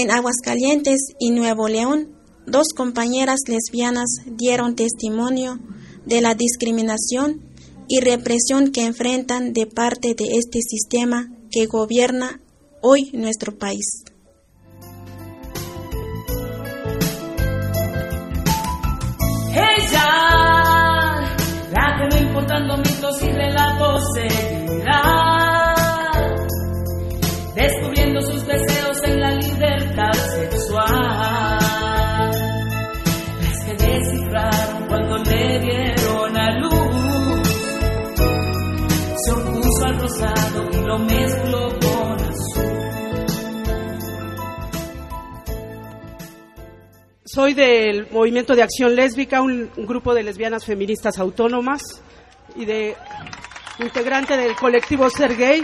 [0.00, 2.14] En Aguascalientes y Nuevo León,
[2.46, 5.58] dos compañeras lesbianas dieron testimonio
[6.06, 7.42] de la discriminación
[7.88, 12.40] y represión que enfrentan de parte de este sistema que gobierna
[12.80, 14.04] hoy nuestro país.
[19.58, 20.06] Ella,
[21.72, 25.37] la que no importando mitos y relatos seguirá,
[47.38, 51.82] Soy del Movimiento de Acción Lésbica, un, grupo de lesbianas feministas autónomas
[52.56, 52.96] y de
[53.78, 55.62] integrante del colectivo Ser Gay,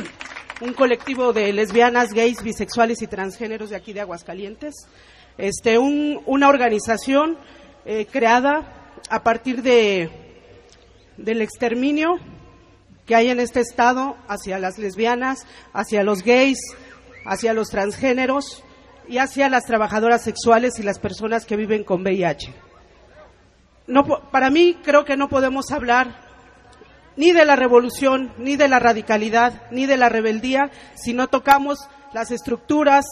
[0.60, 4.74] un colectivo de lesbianas, gays, bisexuales y transgéneros de aquí de Aguascalientes.
[5.38, 7.38] Este, un- una organización
[7.84, 10.10] eh, creada a partir de,
[11.16, 12.16] del exterminio
[13.06, 16.58] que hay en este estado hacia las lesbianas, hacia los gays,
[17.24, 18.64] hacia los transgéneros
[19.08, 22.54] y hacia las trabajadoras sexuales y las personas que viven con VIH.
[23.86, 26.24] No, para mí creo que no podemos hablar
[27.16, 31.78] ni de la revolución, ni de la radicalidad, ni de la rebeldía, si no tocamos
[32.12, 33.04] las estructuras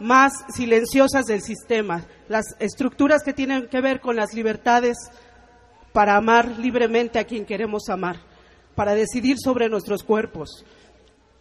[0.00, 4.96] más silenciosas del sistema, las estructuras que tienen que ver con las libertades
[5.92, 8.16] para amar libremente a quien queremos amar,
[8.74, 10.64] para decidir sobre nuestros cuerpos.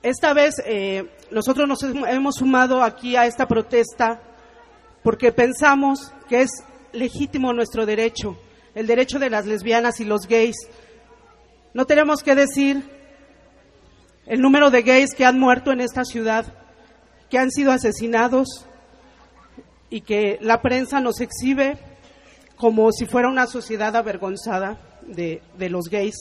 [0.04, 4.22] Esta vez eh, nosotros nos hem- hemos sumado aquí a esta protesta
[5.02, 6.50] porque pensamos que es
[6.92, 8.38] legítimo nuestro derecho,
[8.76, 10.56] el derecho de las lesbianas y los gays.
[11.74, 12.84] No tenemos que decir
[14.26, 16.46] el número de gays que han muerto en esta ciudad,
[17.30, 18.66] que han sido asesinados
[19.90, 21.78] y que la prensa nos exhibe
[22.58, 24.78] como si fuera una sociedad avergonzada
[25.08, 26.16] de los gays,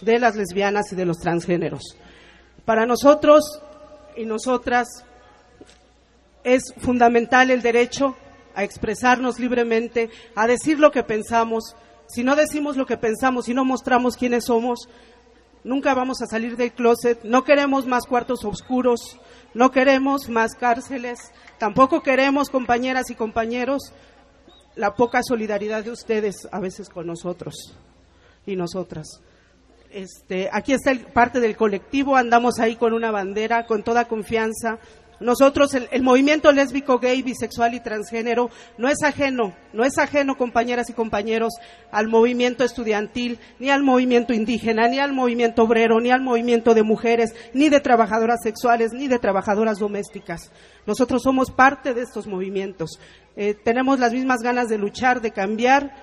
[0.00, 1.82] de las lesbianas y de los transgéneros.
[2.64, 3.60] Para nosotros
[4.16, 5.04] y nosotras
[6.44, 8.16] es fundamental el derecho
[8.54, 11.76] a expresarnos libremente, a decir lo que pensamos.
[12.08, 14.88] Si no decimos lo que pensamos, si no mostramos quiénes somos,
[15.64, 17.22] nunca vamos a salir del closet.
[17.24, 19.18] No queremos más cuartos oscuros,
[19.54, 21.18] no queremos más cárceles,
[21.58, 23.92] tampoco queremos, compañeras y compañeros,
[24.76, 27.76] la poca solidaridad de ustedes a veces con nosotros
[28.46, 29.20] y nosotras.
[29.92, 34.78] Este, aquí está el- parte del colectivo, andamos ahí con una bandera, con toda confianza.
[35.20, 40.90] Nosotros, el, movimiento lésbico, gay, bisexual y transgénero, no es ajeno, no es ajeno, compañeras
[40.90, 41.52] y compañeros,
[41.92, 46.82] al movimiento estudiantil, ni al movimiento indígena, ni al movimiento obrero, ni al movimiento de
[46.82, 50.50] mujeres, ni de trabajadoras sexuales, ni de trabajadoras domésticas.
[50.86, 52.98] Nosotros somos parte de estos movimientos.
[53.36, 55.94] Eh, tenemos las mismas ganas de luchar, de cambiar,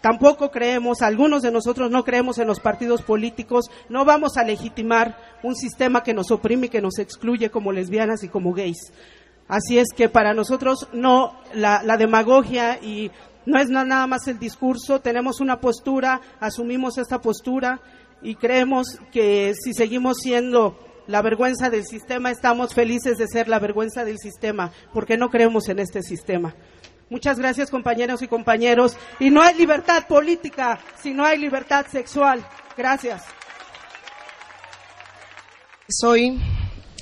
[0.00, 5.16] Tampoco creemos, algunos de nosotros no creemos en los partidos políticos, no vamos a legitimar
[5.42, 8.92] un sistema que nos oprime y que nos excluye como lesbianas y como gays.
[9.48, 13.10] Así es que para nosotros no la, la demagogia y
[13.46, 17.80] no es na- nada más el discurso, tenemos una postura, asumimos esta postura
[18.22, 23.60] y creemos que si seguimos siendo la vergüenza del sistema, estamos felices de ser la
[23.60, 26.56] vergüenza del sistema, porque no creemos en este sistema.
[27.08, 28.96] Muchas gracias compañeros y compañeros.
[29.20, 32.44] Y no hay libertad política si no hay libertad sexual.
[32.76, 33.22] Gracias.
[35.88, 36.40] Soy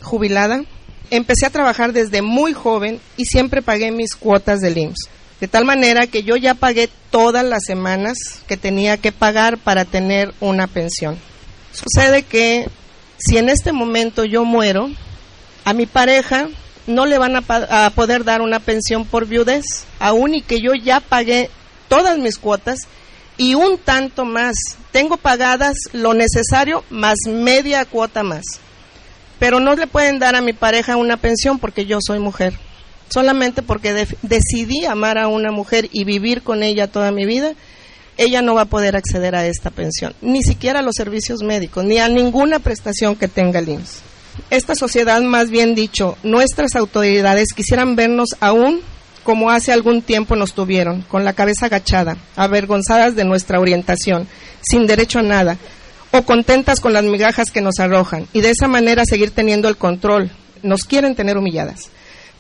[0.03, 0.63] jubilada.
[1.11, 5.09] Empecé a trabajar desde muy joven y siempre pagué mis cuotas del IMSS.
[5.41, 9.85] De tal manera que yo ya pagué todas las semanas que tenía que pagar para
[9.85, 11.19] tener una pensión.
[11.73, 12.69] Sucede que
[13.19, 14.91] si en este momento yo muero,
[15.65, 16.49] a mi pareja
[16.87, 19.65] no le van a, a poder dar una pensión por viudez,
[19.99, 21.51] aún y que yo ya pagué
[21.89, 22.79] todas mis cuotas
[23.37, 24.55] y un tanto más.
[24.93, 28.45] Tengo pagadas lo necesario más media cuota más.
[29.39, 32.55] Pero no le pueden dar a mi pareja una pensión porque yo soy mujer.
[33.09, 37.53] Solamente porque decidí amar a una mujer y vivir con ella toda mi vida,
[38.17, 41.85] ella no va a poder acceder a esta pensión, ni siquiera a los servicios médicos,
[41.85, 44.03] ni a ninguna prestación que tenga el IMSS.
[44.51, 48.81] Esta sociedad, más bien dicho, nuestras autoridades quisieran vernos aún
[49.25, 54.29] como hace algún tiempo nos tuvieron, con la cabeza agachada, avergonzadas de nuestra orientación,
[54.61, 55.57] sin derecho a nada,
[56.13, 59.77] o contentas con las migajas que nos arrojan, y de esa manera seguir teniendo el
[59.77, 60.31] control.
[60.63, 61.91] Nos quieren tener humilladas.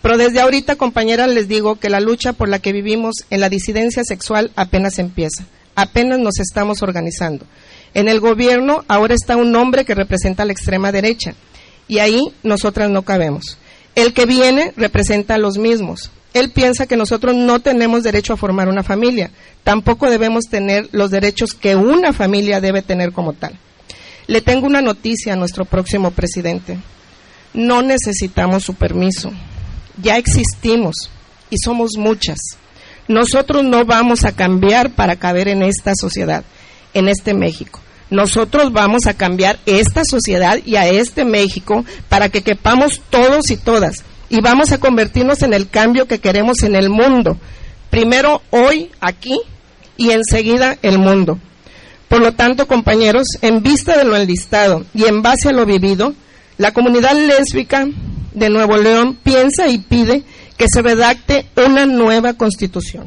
[0.02, 3.48] Pero desde ahorita, compañeras, les digo que la lucha por la que vivimos en la
[3.48, 5.44] disidencia sexual apenas empieza.
[5.74, 7.46] Apenas nos estamos organizando.
[7.94, 11.34] En el gobierno ahora está un hombre que representa a la extrema derecha
[11.88, 13.58] y ahí nosotras no cabemos.
[13.94, 16.10] El que viene representa a los mismos.
[16.32, 19.30] Él piensa que nosotros no tenemos derecho a formar una familia.
[19.62, 23.56] Tampoco debemos tener los derechos que una familia debe tener como tal.
[24.26, 26.76] Le tengo una noticia a nuestro próximo presidente.
[27.52, 29.30] No necesitamos su permiso.
[30.02, 31.08] Ya existimos
[31.50, 32.38] y somos muchas.
[33.06, 36.42] Nosotros no vamos a cambiar para caber en esta sociedad,
[36.94, 37.80] en este México.
[38.10, 43.56] Nosotros vamos a cambiar esta sociedad y a este México para que quepamos todos y
[43.56, 47.38] todas y vamos a convertirnos en el cambio que queremos en el mundo.
[47.90, 49.38] Primero hoy, aquí
[49.96, 51.38] y enseguida el mundo.
[52.08, 56.14] Por lo tanto, compañeros, en vista de lo enlistado y en base a lo vivido,
[56.58, 57.86] la comunidad lésbica
[58.32, 60.22] de Nuevo León piensa y pide
[60.56, 63.06] que se redacte una nueva constitución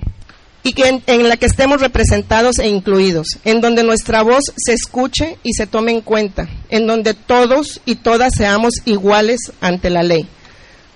[0.63, 5.37] y que en, la que estemos representados e incluidos, en donde nuestra voz se escuche
[5.43, 10.27] y se tome en cuenta, en donde todos y todas seamos iguales ante la ley.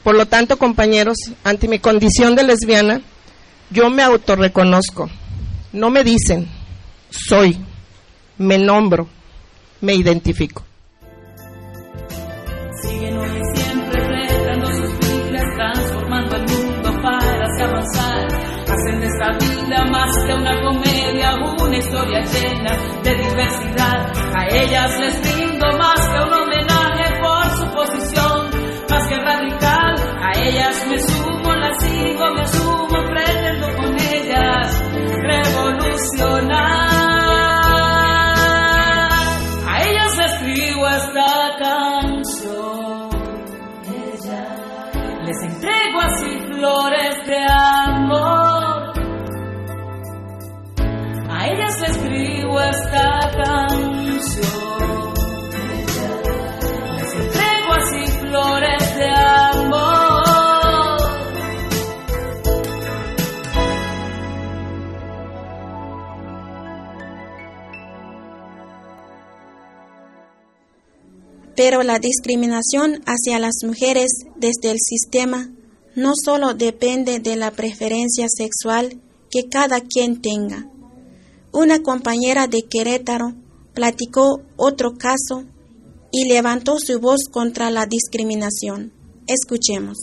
[0.03, 3.01] Por lo tanto, compañeros, ante mi condición de lesbiana,
[3.69, 5.09] yo me autorreconozco.
[5.71, 6.47] No me dicen,
[7.09, 7.57] soy,
[8.37, 9.07] me nombro,
[9.79, 10.65] me identifico.
[12.81, 13.41] Siempre
[18.81, 22.71] Hacen de esta vida más que una comedia, una historia llena
[23.03, 24.11] de diversidad.
[24.33, 28.49] A ellas les brindo más que un homenaje por su posición,
[28.89, 29.95] más que radical.
[30.23, 34.83] A ellas me sumo, las sigo, me asumo, pretendo con ellas
[35.27, 36.71] revolucionar.
[39.67, 43.11] A ellas escribo esta canción.
[45.23, 47.80] Les entrego así flores de amor.
[51.83, 54.61] Escribo esta canción.
[57.19, 57.73] Entrego
[58.19, 59.91] flores de amor.
[71.55, 75.49] Pero la discriminación hacia las mujeres desde el sistema
[75.95, 80.67] no solo depende de la preferencia sexual que cada quien tenga.
[81.53, 83.33] Una compañera de Querétaro
[83.73, 85.43] platicó otro caso
[86.09, 88.93] y levantó su voz contra la discriminación.
[89.27, 89.97] Escuchemos.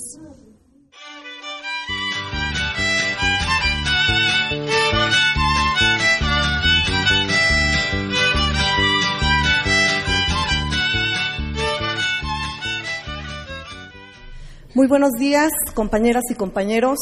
[14.75, 16.99] Muy buenos días, compañeras y compañeros.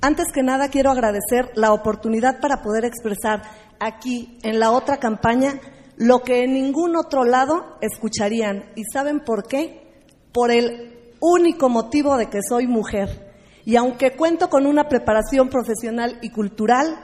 [0.00, 3.42] Antes que nada, quiero agradecer la oportunidad para poder expresar
[3.80, 5.60] aquí, en la otra campaña,
[5.96, 8.70] lo que en ningún otro lado escucharían.
[8.74, 10.04] ¿Y saben por qué?
[10.32, 13.34] Por el único motivo de que soy mujer.
[13.64, 16.98] Y aunque cuento con una preparación profesional y cultural,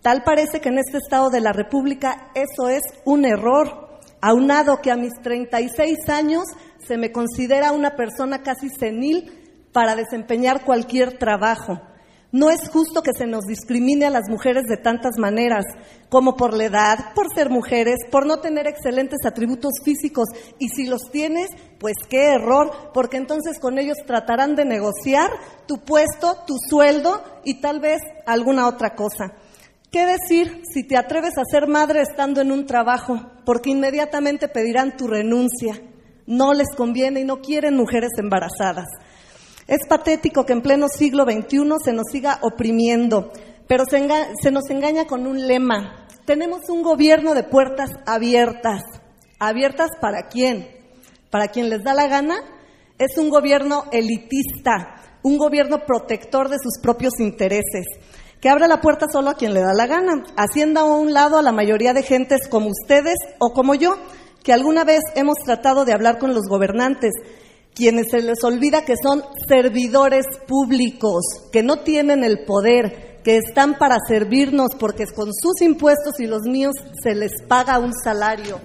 [0.00, 3.98] tal parece que en este estado de la República eso es un error.
[4.20, 6.44] Aunado que a mis 36 años
[6.86, 11.80] se me considera una persona casi senil para desempeñar cualquier trabajo.
[12.34, 15.64] No es justo que se nos discrimine a las mujeres de tantas maneras,
[16.08, 20.26] como por la edad, por ser mujeres, por no tener excelentes atributos físicos.
[20.58, 21.46] Y si los tienes,
[21.78, 25.30] pues qué error, porque entonces con ellos tratarán de negociar
[25.68, 29.34] tu puesto, tu sueldo y tal vez alguna otra cosa.
[29.92, 33.30] ¿Qué decir si te atreves a ser madre estando en un trabajo?
[33.46, 35.80] Porque inmediatamente pedirán tu renuncia.
[36.26, 38.86] No les conviene y no quieren mujeres embarazadas.
[39.66, 43.32] Es patético que en pleno siglo XXI se nos siga oprimiendo,
[43.66, 44.06] pero se,
[44.42, 46.06] se, nos engaña con un lema.
[46.26, 48.82] Tenemos un gobierno de puertas abiertas.
[49.38, 50.68] ¿Abiertas para quién?
[51.30, 52.36] ¿Para quien les da la gana?
[52.98, 57.86] Es un gobierno elitista, un gobierno protector de sus propios intereses,
[58.40, 61.38] que abre la puerta solo a quien le da la gana, haciendo a un lado
[61.38, 63.96] a la mayoría de gentes como ustedes o como yo,
[64.42, 67.12] que alguna vez hemos tratado de hablar con los gobernantes
[67.74, 73.78] quienes se les olvida que son servidores públicos, que no tienen el poder, que están
[73.78, 78.60] para servirnos porque con sus impuestos y los míos se les paga un salario.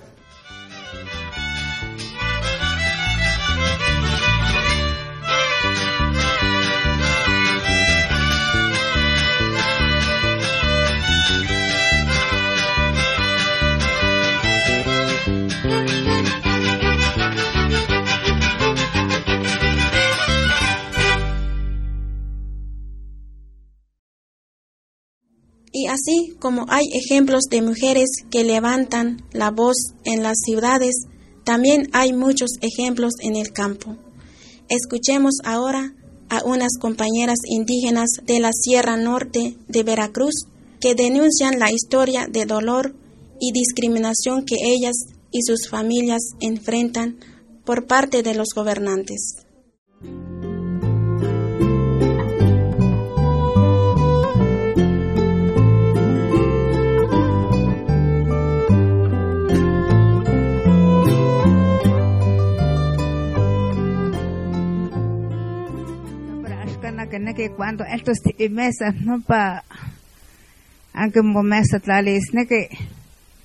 [25.80, 30.94] Y así como hay ejemplos de mujeres que levantan la voz en las ciudades,
[31.46, 33.96] también hay muchos ejemplos en el campo.
[34.68, 35.96] Escuchemos ahora
[36.28, 40.48] a unas compañeras indígenas de la Sierra Norte de Veracruz
[40.82, 42.94] que denuncian la historia de dolor
[43.40, 44.96] y discriminación que ellas
[45.32, 47.20] y sus familias enfrentan
[47.64, 49.46] por parte de los gobernantes.
[67.60, 69.66] Cuando estos mesas no pa
[70.94, 72.70] aunque mo mesa tlalis ne que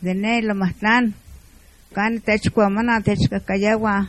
[0.00, 1.14] de ne lo tan
[1.92, 4.06] kan tech mana tech ka kayawa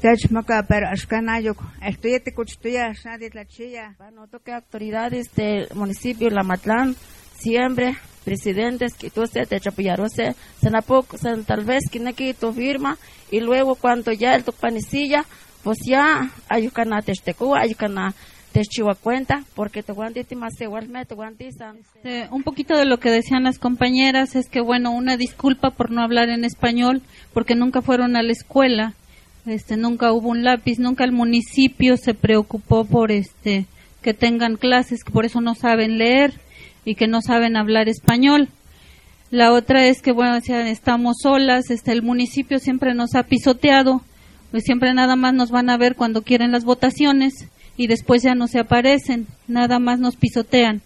[0.00, 3.96] Tech maka pero ashkanayok, estoyete kuchtuya, shadi tlachilla.
[4.14, 6.94] Noto que autoridades del municipio Lamatlán
[7.34, 10.70] siempre presidentes que tú se te chapillarose, se
[11.44, 12.96] tal vez que no tu firma
[13.32, 15.24] y luego cuando ya el tu panicilla,
[15.64, 18.14] pues ya ayucana techtecu, ayucana
[18.62, 21.76] chiva cuenta porque te guantiti más igualmente guantizan.
[21.96, 25.90] Este, un poquito de lo que decían las compañeras es que bueno, una disculpa por
[25.90, 27.02] no hablar en español
[27.32, 28.94] porque nunca fueron a la escuela
[29.48, 33.66] este nunca hubo un lápiz, nunca el municipio se preocupó por este
[34.02, 36.34] que tengan clases, que por eso no saben leer
[36.84, 38.48] y que no saben hablar español.
[39.30, 44.02] La otra es que bueno, estamos solas, este el municipio siempre nos ha pisoteado,
[44.50, 47.48] pues siempre nada más nos van a ver cuando quieren las votaciones
[47.78, 50.82] y después ya no se aparecen, nada más nos pisotean.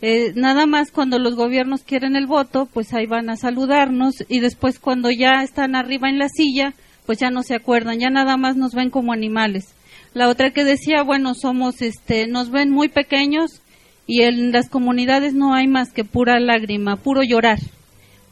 [0.00, 4.38] Eh, nada más cuando los gobiernos quieren el voto, pues ahí van a saludarnos y
[4.38, 6.74] después cuando ya están arriba en la silla,
[7.06, 9.74] pues ya no se acuerdan, ya nada más nos ven como animales.
[10.12, 13.62] La otra que decía, bueno, somos, este, nos ven muy pequeños
[14.06, 17.58] y en las comunidades no hay más que pura lágrima, puro llorar.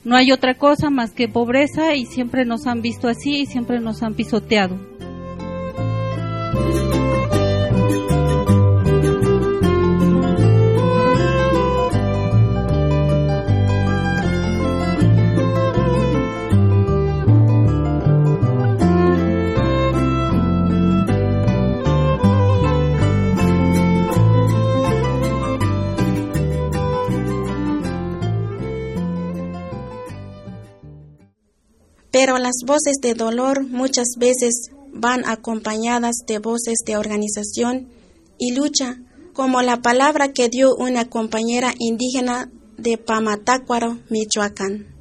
[0.05, 3.81] No hay otra cosa más que pobreza y siempre nos han visto así y siempre
[3.81, 4.79] nos han pisoteado.
[32.17, 37.91] Pero las voces de dolor muchas veces van acompañadas de voces de organización
[38.39, 39.03] y lucha,
[39.35, 44.96] como la palabra que dio una compañera indígena de Pamatácuaro, Michoacán.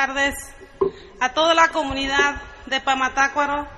[0.00, 0.34] Tardes
[1.20, 3.68] a toda la comunidad de Pamatácuaro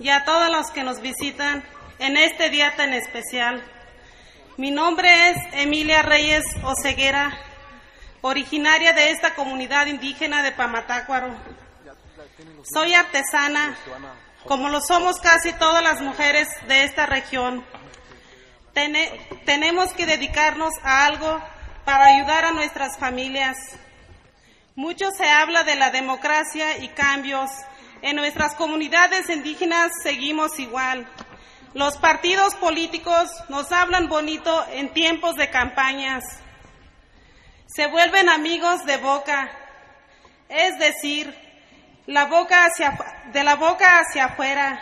[0.00, 1.62] y a todos los que nos visitan
[2.00, 3.62] en este día tan especial.
[4.56, 7.30] Mi nombre es Emilia Reyes Oceguera,
[8.22, 11.28] originaria de esta comunidad indígena de Pamatácuaro.
[12.74, 13.76] Soy artesana,
[14.46, 17.64] como lo somos casi todas las mujeres de esta región.
[19.44, 21.40] tenemos que dedicarnos a algo
[21.84, 23.56] para ayudar a nuestras familias
[24.78, 27.50] mucho se habla de la democracia y cambios.
[28.00, 31.04] En nuestras comunidades indígenas seguimos igual.
[31.74, 36.22] Los partidos políticos nos hablan bonito en tiempos de campañas.
[37.66, 39.50] Se vuelven amigos de boca,
[40.48, 41.34] es decir,
[42.06, 42.96] la boca hacia,
[43.32, 44.78] de la boca hacia afuera,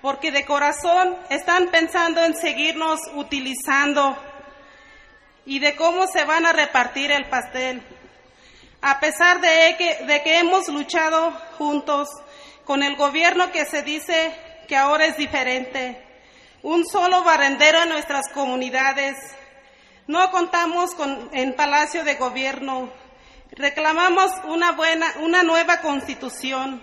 [0.00, 4.16] porque de corazón están pensando en seguirnos utilizando
[5.44, 7.82] y de cómo se van a repartir el pastel
[8.82, 12.08] a pesar de que, hemos luchado juntos
[12.64, 14.34] con el gobierno que se dice
[14.68, 16.02] que ahora es diferente,
[16.62, 19.16] un solo barrendero en nuestras comunidades.
[20.06, 22.90] No contamos con el Palacio de Gobierno.
[23.52, 26.82] Reclamamos una buena, una nueva constitución.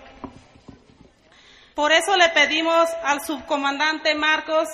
[1.75, 4.67] Por eso le pedimos al subcomandante Marcos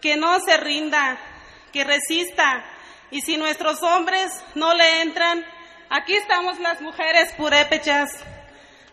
[0.00, 1.18] que no se rinda,
[1.72, 2.64] que resista,
[3.10, 5.44] y si nuestros hombres no le entran,
[5.92, 8.10] Aquí estamos las mujeres purépechas.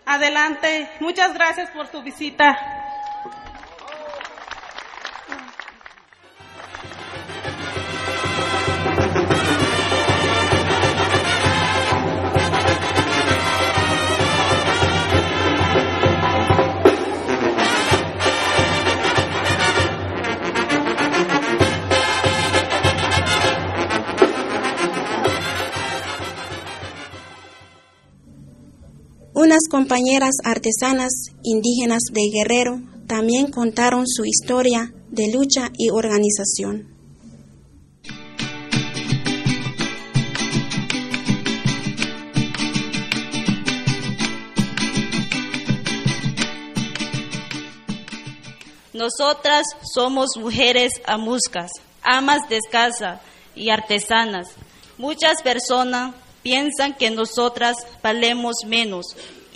[0.04, 0.90] Adelante.
[1.00, 2.77] Muchas gracias por su visita.
[29.48, 36.94] Unas compañeras artesanas indígenas de Guerrero también contaron su historia de lucha y organización.
[48.92, 51.72] Nosotras somos mujeres amuscas,
[52.04, 53.22] amas de casa
[53.56, 54.50] y artesanas.
[54.98, 59.06] Muchas personas piensan que nosotras valemos menos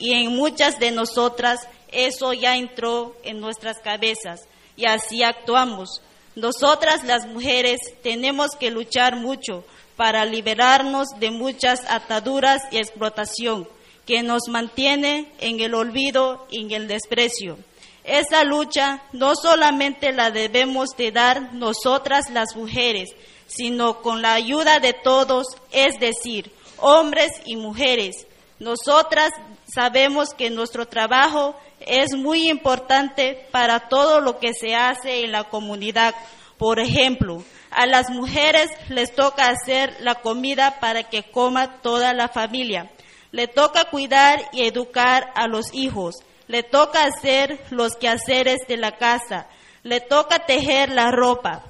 [0.02, 1.60] y en muchas de nosotras
[1.91, 4.41] eso ya entró en nuestras cabezas
[4.76, 6.02] y así actuamos.
[6.36, 9.64] Nosotras las mujeres tenemos que luchar mucho
[9.95, 13.68] para liberarnos de muchas ataduras y explotación
[14.08, 17.60] que nos mantiene en el olvido y en el desprecio.
[18.04, 23.10] Esa lucha no solamente la debemos de dar nosotras las mujeres,
[23.45, 28.26] sino con la ayuda de todos, es decir, hombres y mujeres.
[28.58, 29.32] Nosotras
[29.74, 35.45] sabemos que nuestro trabajo es muy importante para todo lo que se hace en la
[35.45, 36.13] comunidad.
[36.57, 42.28] Por ejemplo, a las mujeres les toca hacer la comida para que coma toda la
[42.28, 42.91] familia.
[43.32, 46.15] Le toca cuidar y educar a los hijos.
[46.47, 49.47] Le toca hacer los quehaceres de la casa.
[49.84, 51.63] Le toca tejer la ropa.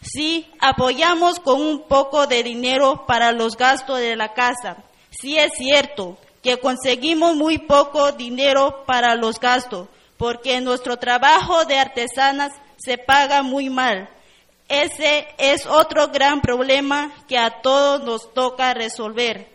[0.00, 4.78] Sí, apoyamos con un poco de dinero para los gastos de la casa.
[5.10, 9.88] Sí es cierto que conseguimos muy poco dinero para los gastos,
[10.18, 14.10] porque nuestro trabajo de artesanas se paga muy mal.
[14.68, 19.48] Ese es otro gran problema que a todos nos toca resolver.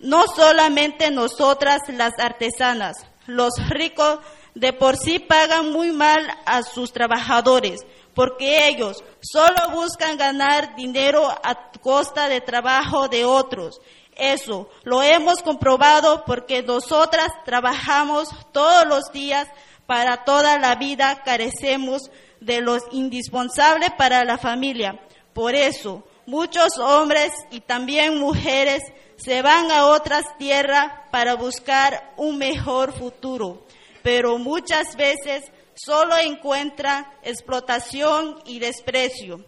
[0.00, 2.96] No solamente nosotras las artesanas,
[3.26, 4.18] los ricos
[4.56, 11.28] de por sí pagan muy mal a sus trabajadores, porque ellos solo buscan ganar dinero
[11.30, 13.80] a costa de trabajo de otros.
[14.16, 19.46] Eso lo hemos comprobado porque nosotras trabajamos todos los días
[19.86, 22.10] para toda la vida, carecemos
[22.40, 24.98] de lo indispensable para la familia.
[25.34, 28.82] Por eso, muchos hombres y también mujeres
[29.16, 33.66] se van a otras tierras para buscar un mejor futuro,
[34.02, 35.44] pero muchas veces
[35.74, 39.44] solo encuentran explotación y desprecio.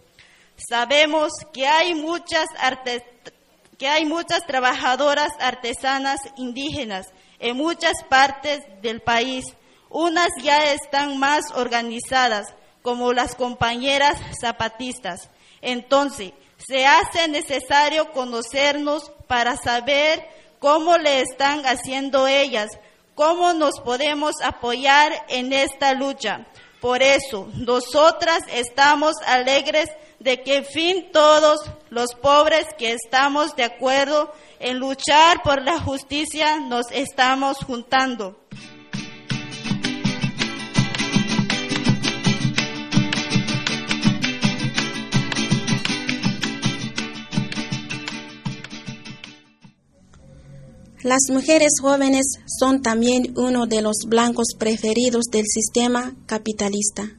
[0.56, 2.46] Sabemos que hay muchas
[3.78, 7.06] que hay muchas trabajadoras artesanas indígenas
[7.38, 9.44] en muchas partes del país.
[9.88, 15.30] Unas ya están más organizadas, como las compañeras zapatistas.
[15.60, 20.26] Entonces, se hace necesario conocernos para saber
[20.58, 22.68] cómo le están haciendo ellas,
[23.14, 26.46] cómo nos podemos apoyar en esta lucha.
[26.80, 29.88] Por eso, nosotras estamos alegres
[30.20, 31.60] de que en fin todos
[31.90, 38.36] los pobres que estamos de acuerdo en luchar por la justicia nos estamos juntando.
[51.04, 52.26] Las mujeres jóvenes
[52.58, 57.17] son también uno de los blancos preferidos del sistema capitalista.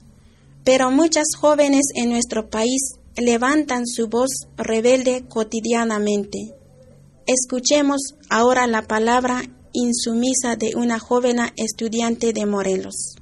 [0.72, 6.54] Pero muchas jóvenes en nuestro país levantan su voz rebelde cotidianamente.
[7.26, 9.42] Escuchemos ahora la palabra
[9.74, 13.16] insumisa de una joven estudiante de Morelos.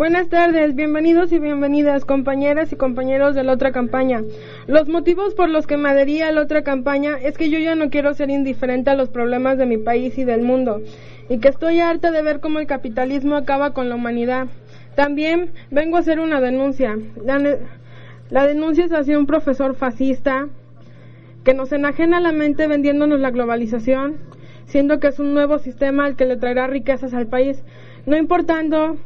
[0.00, 4.22] Buenas tardes, bienvenidos y bienvenidas compañeras y compañeros de la otra campaña.
[4.66, 7.74] Los motivos por los que me adherí a la otra campaña es que yo ya
[7.74, 10.80] no quiero ser indiferente a los problemas de mi país y del mundo,
[11.28, 14.46] y que estoy harta de ver cómo el capitalismo acaba con la humanidad.
[14.94, 16.96] También vengo a hacer una denuncia.
[18.30, 20.48] La, denuncia es hacia un profesor fascista
[21.44, 24.16] que nos enajena la mente vendiéndonos la globalización,
[24.64, 27.62] siendo que es un nuevo sistema al que le traerá riquezas al país,
[28.06, 28.96] no importando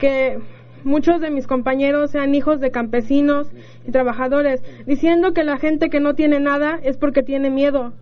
[0.00, 0.38] que
[0.82, 3.48] muchos de mis compañeros sean hijos de campesinos
[3.86, 7.92] y trabajadores, diciendo que la gente que no tiene nada es porque tiene miedo,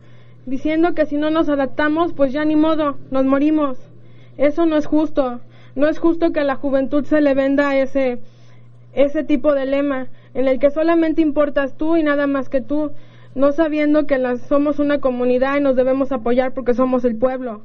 [0.46, 3.78] diciendo que si no nos adaptamos, pues ya ni modo, nos morimos.
[4.38, 5.40] Eso no es justo.
[5.74, 8.20] No es justo que a la juventud se le venda ese,
[8.94, 12.92] ese tipo de lema en el que solamente importas tú y nada más que tú,
[13.34, 17.62] no sabiendo que las, somos una comunidad y nos debemos apoyar porque somos el pueblo.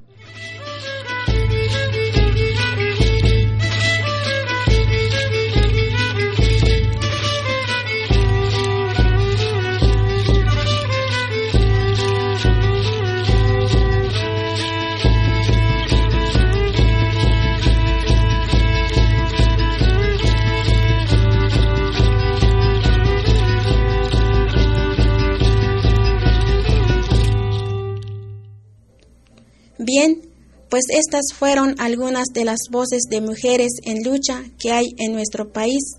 [29.86, 30.21] Bien,
[30.69, 35.51] pues estas fueron algunas de las voces de mujeres en lucha que hay en nuestro
[35.51, 35.97] país,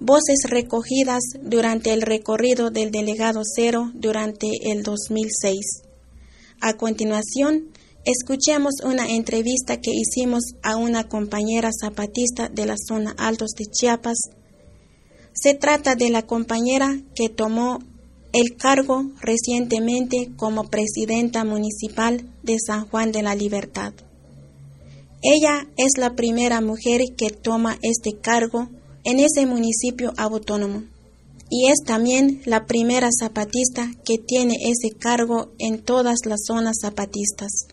[0.00, 5.82] voces recogidas durante el recorrido del delegado cero durante el 2006.
[6.62, 7.68] A continuación,
[8.06, 14.16] escuchemos una entrevista que hicimos a una compañera zapatista de la zona Altos de Chiapas.
[15.34, 17.80] Se trata de la compañera que tomó
[18.32, 23.92] el cargo recientemente como presidenta municipal de San Juan de la Libertad.
[25.22, 28.68] Ella es la primera mujer que toma este cargo
[29.04, 30.84] en ese municipio autónomo
[31.50, 37.66] y es también la primera zapatista que tiene ese cargo en todas las zonas zapatistas.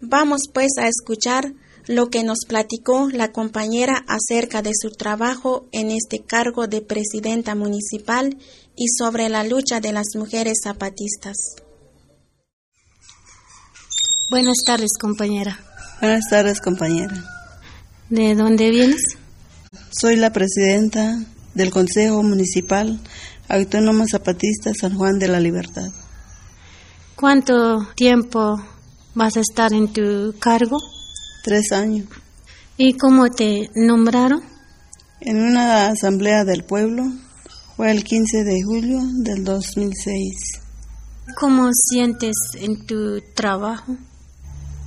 [0.00, 1.54] Vamos pues a escuchar
[1.86, 7.54] lo que nos platicó la compañera acerca de su trabajo en este cargo de presidenta
[7.54, 8.36] municipal
[8.76, 11.36] y sobre la lucha de las mujeres zapatistas.
[14.30, 15.58] Buenas tardes, compañera.
[16.00, 17.14] Buenas tardes, compañera.
[18.10, 19.02] ¿De dónde vienes?
[19.90, 21.18] Soy la presidenta
[21.54, 23.00] del Consejo Municipal
[23.48, 25.90] Autónomo Zapatista San Juan de la Libertad.
[27.14, 28.56] ¿Cuánto tiempo
[29.14, 30.78] vas a estar en tu cargo?
[31.42, 32.06] Tres años.
[32.76, 34.42] ¿Y cómo te nombraron?
[35.20, 37.04] En una asamblea del pueblo.
[37.76, 40.62] Fue el 15 de julio del 2006.
[41.38, 43.98] ¿Cómo sientes en tu trabajo?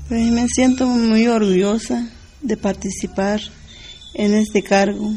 [0.08, 2.10] Pues me siento muy orgullosa
[2.42, 3.42] de participar
[4.16, 5.14] en este cargo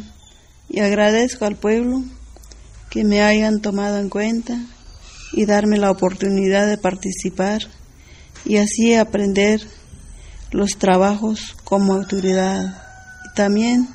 [0.68, 2.02] y agradezco al pueblo
[2.90, 4.60] que me hayan tomado en cuenta
[5.32, 7.62] y darme la oportunidad de participar
[8.44, 9.62] y así aprender
[10.50, 12.82] los trabajos como autoridad
[13.24, 13.88] y también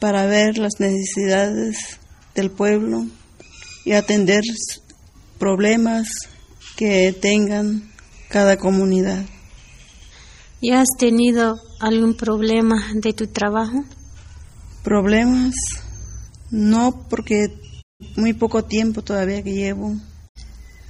[0.00, 1.98] para ver las necesidades
[2.38, 3.04] del pueblo
[3.84, 4.42] y atender
[5.38, 6.08] problemas
[6.76, 7.90] que tengan
[8.28, 9.24] cada comunidad.
[10.60, 13.84] ¿Y has tenido algún problema de tu trabajo?
[14.84, 15.54] Problemas,
[16.50, 17.48] no porque
[18.16, 19.96] muy poco tiempo todavía que llevo.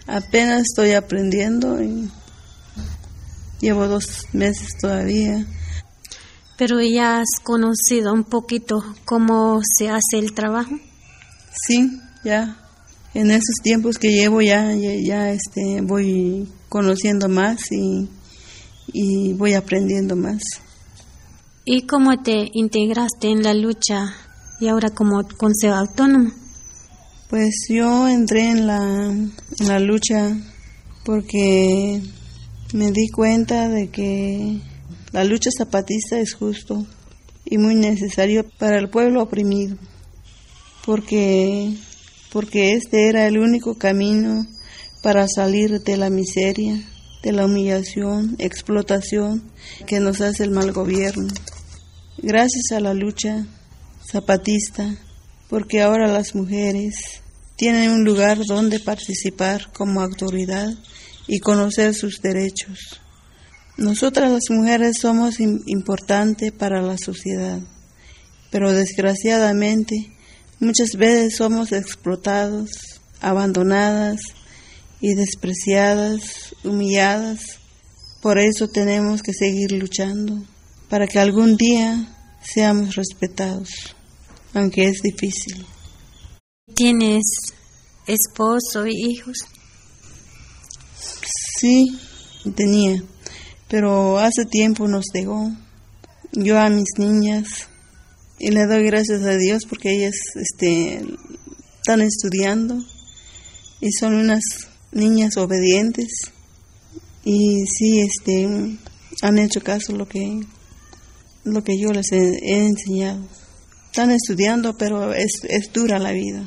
[0.06, 2.10] Apenas estoy aprendiendo y
[3.60, 5.46] llevo dos meses todavía.
[6.58, 10.74] Pero ya has conocido un poquito cómo se hace el trabajo.
[11.66, 12.56] Sí, ya.
[13.14, 18.08] En esos tiempos que llevo ya, ya, ya, este, voy conociendo más y,
[18.92, 20.42] y voy aprendiendo más.
[21.64, 24.14] ¿Y cómo te integraste en la lucha
[24.60, 26.30] y ahora como consejo autónomo?
[27.28, 30.34] Pues yo entré en la, en la lucha
[31.04, 32.00] porque
[32.72, 34.60] me di cuenta de que
[35.12, 36.86] la lucha zapatista es justo
[37.44, 39.76] y muy necesario para el pueblo oprimido,
[40.88, 41.74] porque,
[42.32, 44.46] porque este era el único camino
[45.02, 46.82] para salir de la miseria,
[47.22, 49.52] de la humillación, explotación
[49.86, 51.28] que nos hace el mal gobierno.
[52.16, 53.44] Gracias a la lucha
[54.10, 54.96] zapatista,
[55.50, 57.20] porque ahora las mujeres
[57.56, 60.70] tienen un lugar donde participar como autoridad
[61.26, 62.98] y conocer sus derechos.
[63.76, 67.60] Nosotras las mujeres somos importantes para la sociedad,
[68.50, 70.14] pero desgraciadamente
[70.60, 72.70] muchas veces somos explotados,
[73.20, 74.20] abandonadas
[75.00, 77.58] y despreciadas, humilladas.
[78.20, 80.42] Por eso tenemos que seguir luchando,
[80.88, 83.68] para que algún día seamos respetados,
[84.54, 85.64] aunque es difícil.
[86.74, 87.22] ¿Tienes
[88.06, 89.36] esposo y hijos?
[91.58, 91.86] Sí,
[92.56, 93.02] tenía,
[93.68, 95.52] pero hace tiempo nos dejó.
[96.32, 97.68] Yo a mis niñas
[98.38, 101.02] y le doy gracias a Dios porque ellas este,
[101.76, 102.82] están estudiando
[103.80, 104.42] y son unas
[104.92, 106.08] niñas obedientes
[107.24, 108.48] y sí este
[109.22, 110.40] han hecho caso lo que
[111.44, 113.20] lo que yo les he, he enseñado.
[113.86, 116.44] Están estudiando, pero es, es dura la vida,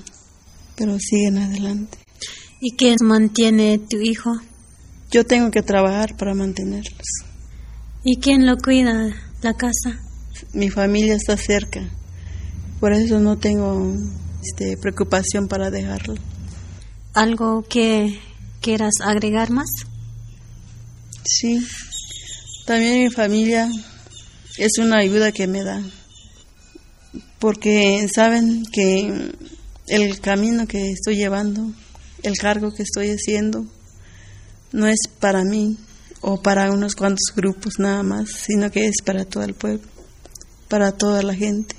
[0.76, 1.98] pero siguen adelante.
[2.60, 4.32] ¿Y quién mantiene tu hijo?
[5.10, 7.08] Yo tengo que trabajar para mantenerlos.
[8.04, 10.00] ¿Y quién lo cuida la casa?
[10.53, 11.82] Mi familia está cerca,
[12.79, 13.95] por eso no tengo
[14.43, 16.15] este, preocupación para dejarlo.
[17.13, 18.19] ¿Algo que
[18.61, 19.69] quieras agregar más?
[21.23, 21.65] Sí,
[22.65, 23.69] también mi familia
[24.57, 25.82] es una ayuda que me da,
[27.39, 29.32] porque saben que
[29.88, 31.71] el camino que estoy llevando,
[32.23, 33.65] el cargo que estoy haciendo,
[34.71, 35.77] no es para mí
[36.21, 39.82] o para unos cuantos grupos nada más, sino que es para todo el pueblo,
[40.72, 41.76] para toda la gente.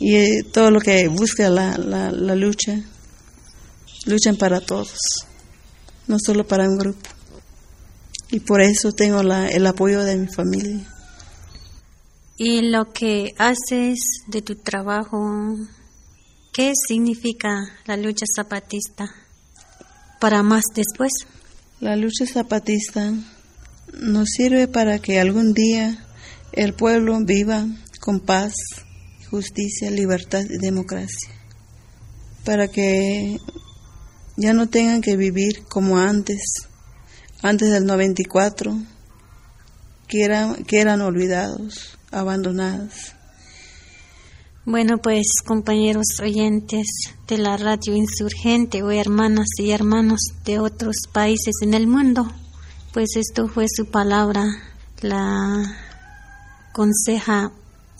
[0.00, 2.80] Y eh, todo lo que busca la, la, la lucha,
[4.06, 4.96] luchan para todos,
[6.06, 7.08] no solo para un grupo.
[8.30, 10.90] Y por eso tengo la, el apoyo de mi familia.
[12.38, 15.54] ¿Y lo que haces de tu trabajo,
[16.52, 17.50] qué significa
[17.84, 19.04] la lucha zapatista
[20.18, 21.12] para más después?
[21.80, 23.12] La lucha zapatista
[24.00, 26.05] nos sirve para que algún día
[26.56, 27.66] el pueblo viva
[28.00, 28.52] con paz,
[29.30, 31.30] justicia, libertad y democracia.
[32.44, 33.38] Para que
[34.36, 36.40] ya no tengan que vivir como antes,
[37.42, 38.74] antes del 94,
[40.08, 43.12] que eran, que eran olvidados, abandonados.
[44.64, 46.86] Bueno, pues compañeros oyentes
[47.28, 52.32] de la radio insurgente o hermanas y hermanos de otros países en el mundo,
[52.92, 54.44] pues esto fue su palabra,
[55.02, 55.85] la
[56.76, 57.52] Conseja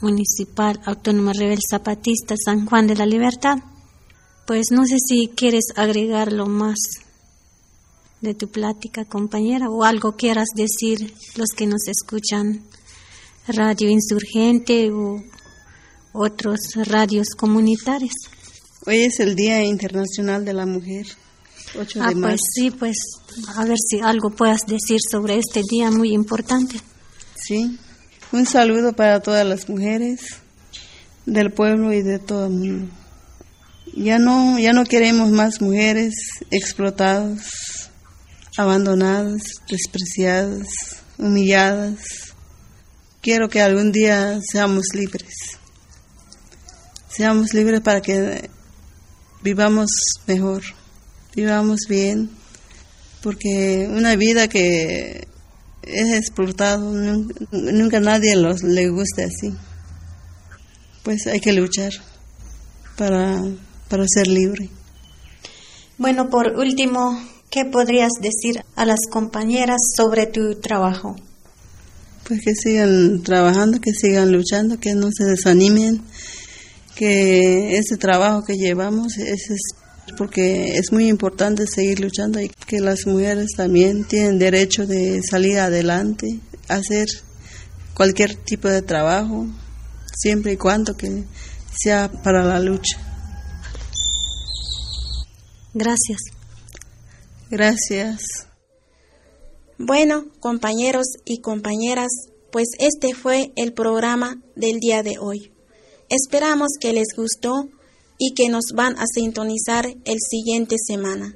[0.02, 3.56] Municipal Autónoma Rebel Zapatista San Juan de la Libertad.
[4.46, 6.76] Pues no sé si quieres agregarlo más
[8.20, 12.64] de tu plática, compañera, o algo quieras decir los que nos escuchan,
[13.48, 15.24] Radio Insurgente o
[16.12, 18.12] otros radios comunitarios.
[18.84, 21.06] Hoy es el Día Internacional de la Mujer,
[21.80, 22.20] 8 ah, de marzo.
[22.28, 22.96] pues sí, pues
[23.56, 26.78] a ver si algo puedas decir sobre este día muy importante.
[27.36, 27.78] Sí,
[28.32, 30.20] un saludo para todas las mujeres
[31.26, 32.94] del pueblo y de todo el mundo.
[33.94, 36.14] Ya no, ya no queremos más mujeres
[36.50, 37.90] explotadas,
[38.56, 40.66] abandonadas, despreciadas,
[41.18, 42.34] humilladas.
[43.22, 45.34] Quiero que algún día seamos libres.
[47.08, 48.50] Seamos libres para que
[49.42, 49.90] vivamos
[50.26, 50.62] mejor,
[51.34, 52.30] vivamos bien,
[53.22, 55.26] porque una vida que
[55.86, 59.54] es explotado, nunca, nunca nadie los, le gusta así.
[61.02, 61.92] Pues hay que luchar
[62.96, 63.42] para,
[63.88, 64.68] para ser libre.
[65.98, 67.18] Bueno, por último,
[67.50, 71.16] ¿qué podrías decir a las compañeras sobre tu trabajo?
[72.26, 76.02] Pues que sigan trabajando, que sigan luchando, que no se desanimen,
[76.96, 79.48] que ese trabajo que llevamos es
[80.16, 85.58] porque es muy importante seguir luchando y que las mujeres también tienen derecho de salir
[85.58, 87.06] adelante, hacer
[87.94, 89.46] cualquier tipo de trabajo,
[90.14, 91.24] siempre y cuando que
[91.76, 92.98] sea para la lucha.
[95.74, 96.20] Gracias.
[97.50, 98.22] Gracias.
[99.78, 102.08] Bueno, compañeros y compañeras,
[102.50, 105.52] pues este fue el programa del día de hoy.
[106.08, 107.68] Esperamos que les gustó
[108.18, 111.34] y que nos van a sintonizar el siguiente semana.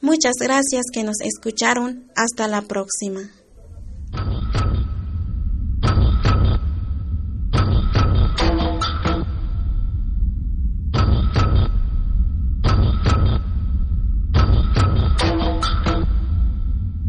[0.00, 2.10] Muchas gracias que nos escucharon.
[2.14, 3.30] Hasta la próxima.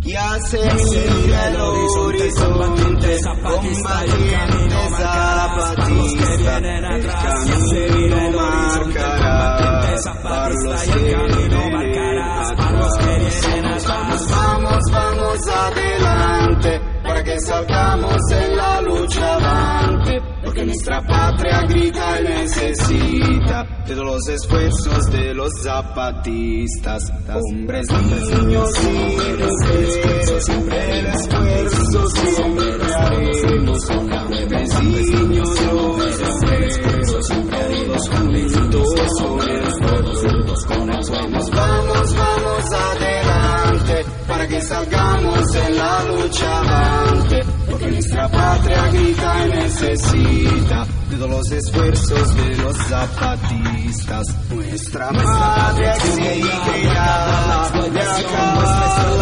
[0.07, 6.85] Ya se mira el horizonte combatiente combatientes zapatista el camino marcará para los que vienen.
[6.85, 7.45] Atrás
[14.29, 16.86] vamos vamos vamos adelante
[17.27, 24.29] que salgamos en la lucha avante porque nuestra patria grita y necesita de todos los
[24.29, 27.03] esfuerzos de los zapatistas.
[27.29, 29.51] Hombres niños y mujeres
[30.45, 36.79] siempre el esfuerzo siempre haremos hombres niños mujeres
[37.27, 38.87] siempre haremos juntos
[40.65, 41.96] con el vamos vamos vamos.
[41.96, 41.96] adelante
[44.47, 51.51] que salgamos en la lucha avante porque nuestra patria grita y necesita de todos los
[51.51, 54.27] esfuerzos de los zapatistas.
[54.49, 59.17] Nuestra patria exige ya de acabar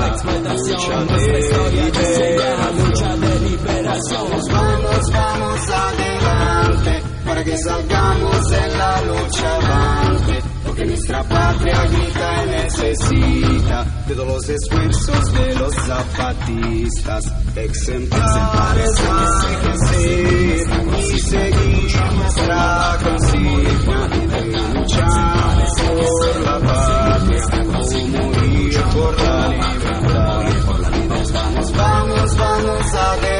[0.00, 4.30] la explotación nuestra historia dice ya lucha de liberación.
[4.50, 7.09] Vamos vamos adelante
[7.44, 15.32] que salgamos en la lucha avante porque nuestra patria grita y necesita todos los esfuerzos
[15.32, 17.24] de los zapatistas
[17.56, 18.90] exemplares
[19.62, 29.48] que ser y seguir nuestra consigna de luchar por la patria o morir por la
[29.48, 30.40] libertad.
[31.76, 33.39] Vamos vamos vamos adelante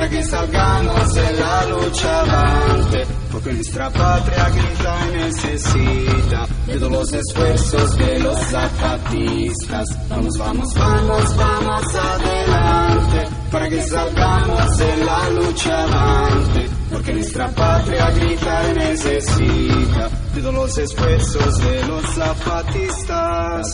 [0.00, 6.92] para que salgamos en la lucha avante porque nuestra patria grita y necesita de todos
[6.92, 10.08] los esfuerzos de los zapatistas.
[10.08, 16.70] Vamos, vamos, vamos, vamos adelante para que salgamos en la lucha avante.
[16.90, 23.66] Porque nuestra patria grita y necesita de todos los esfuerzos de los zapatistas.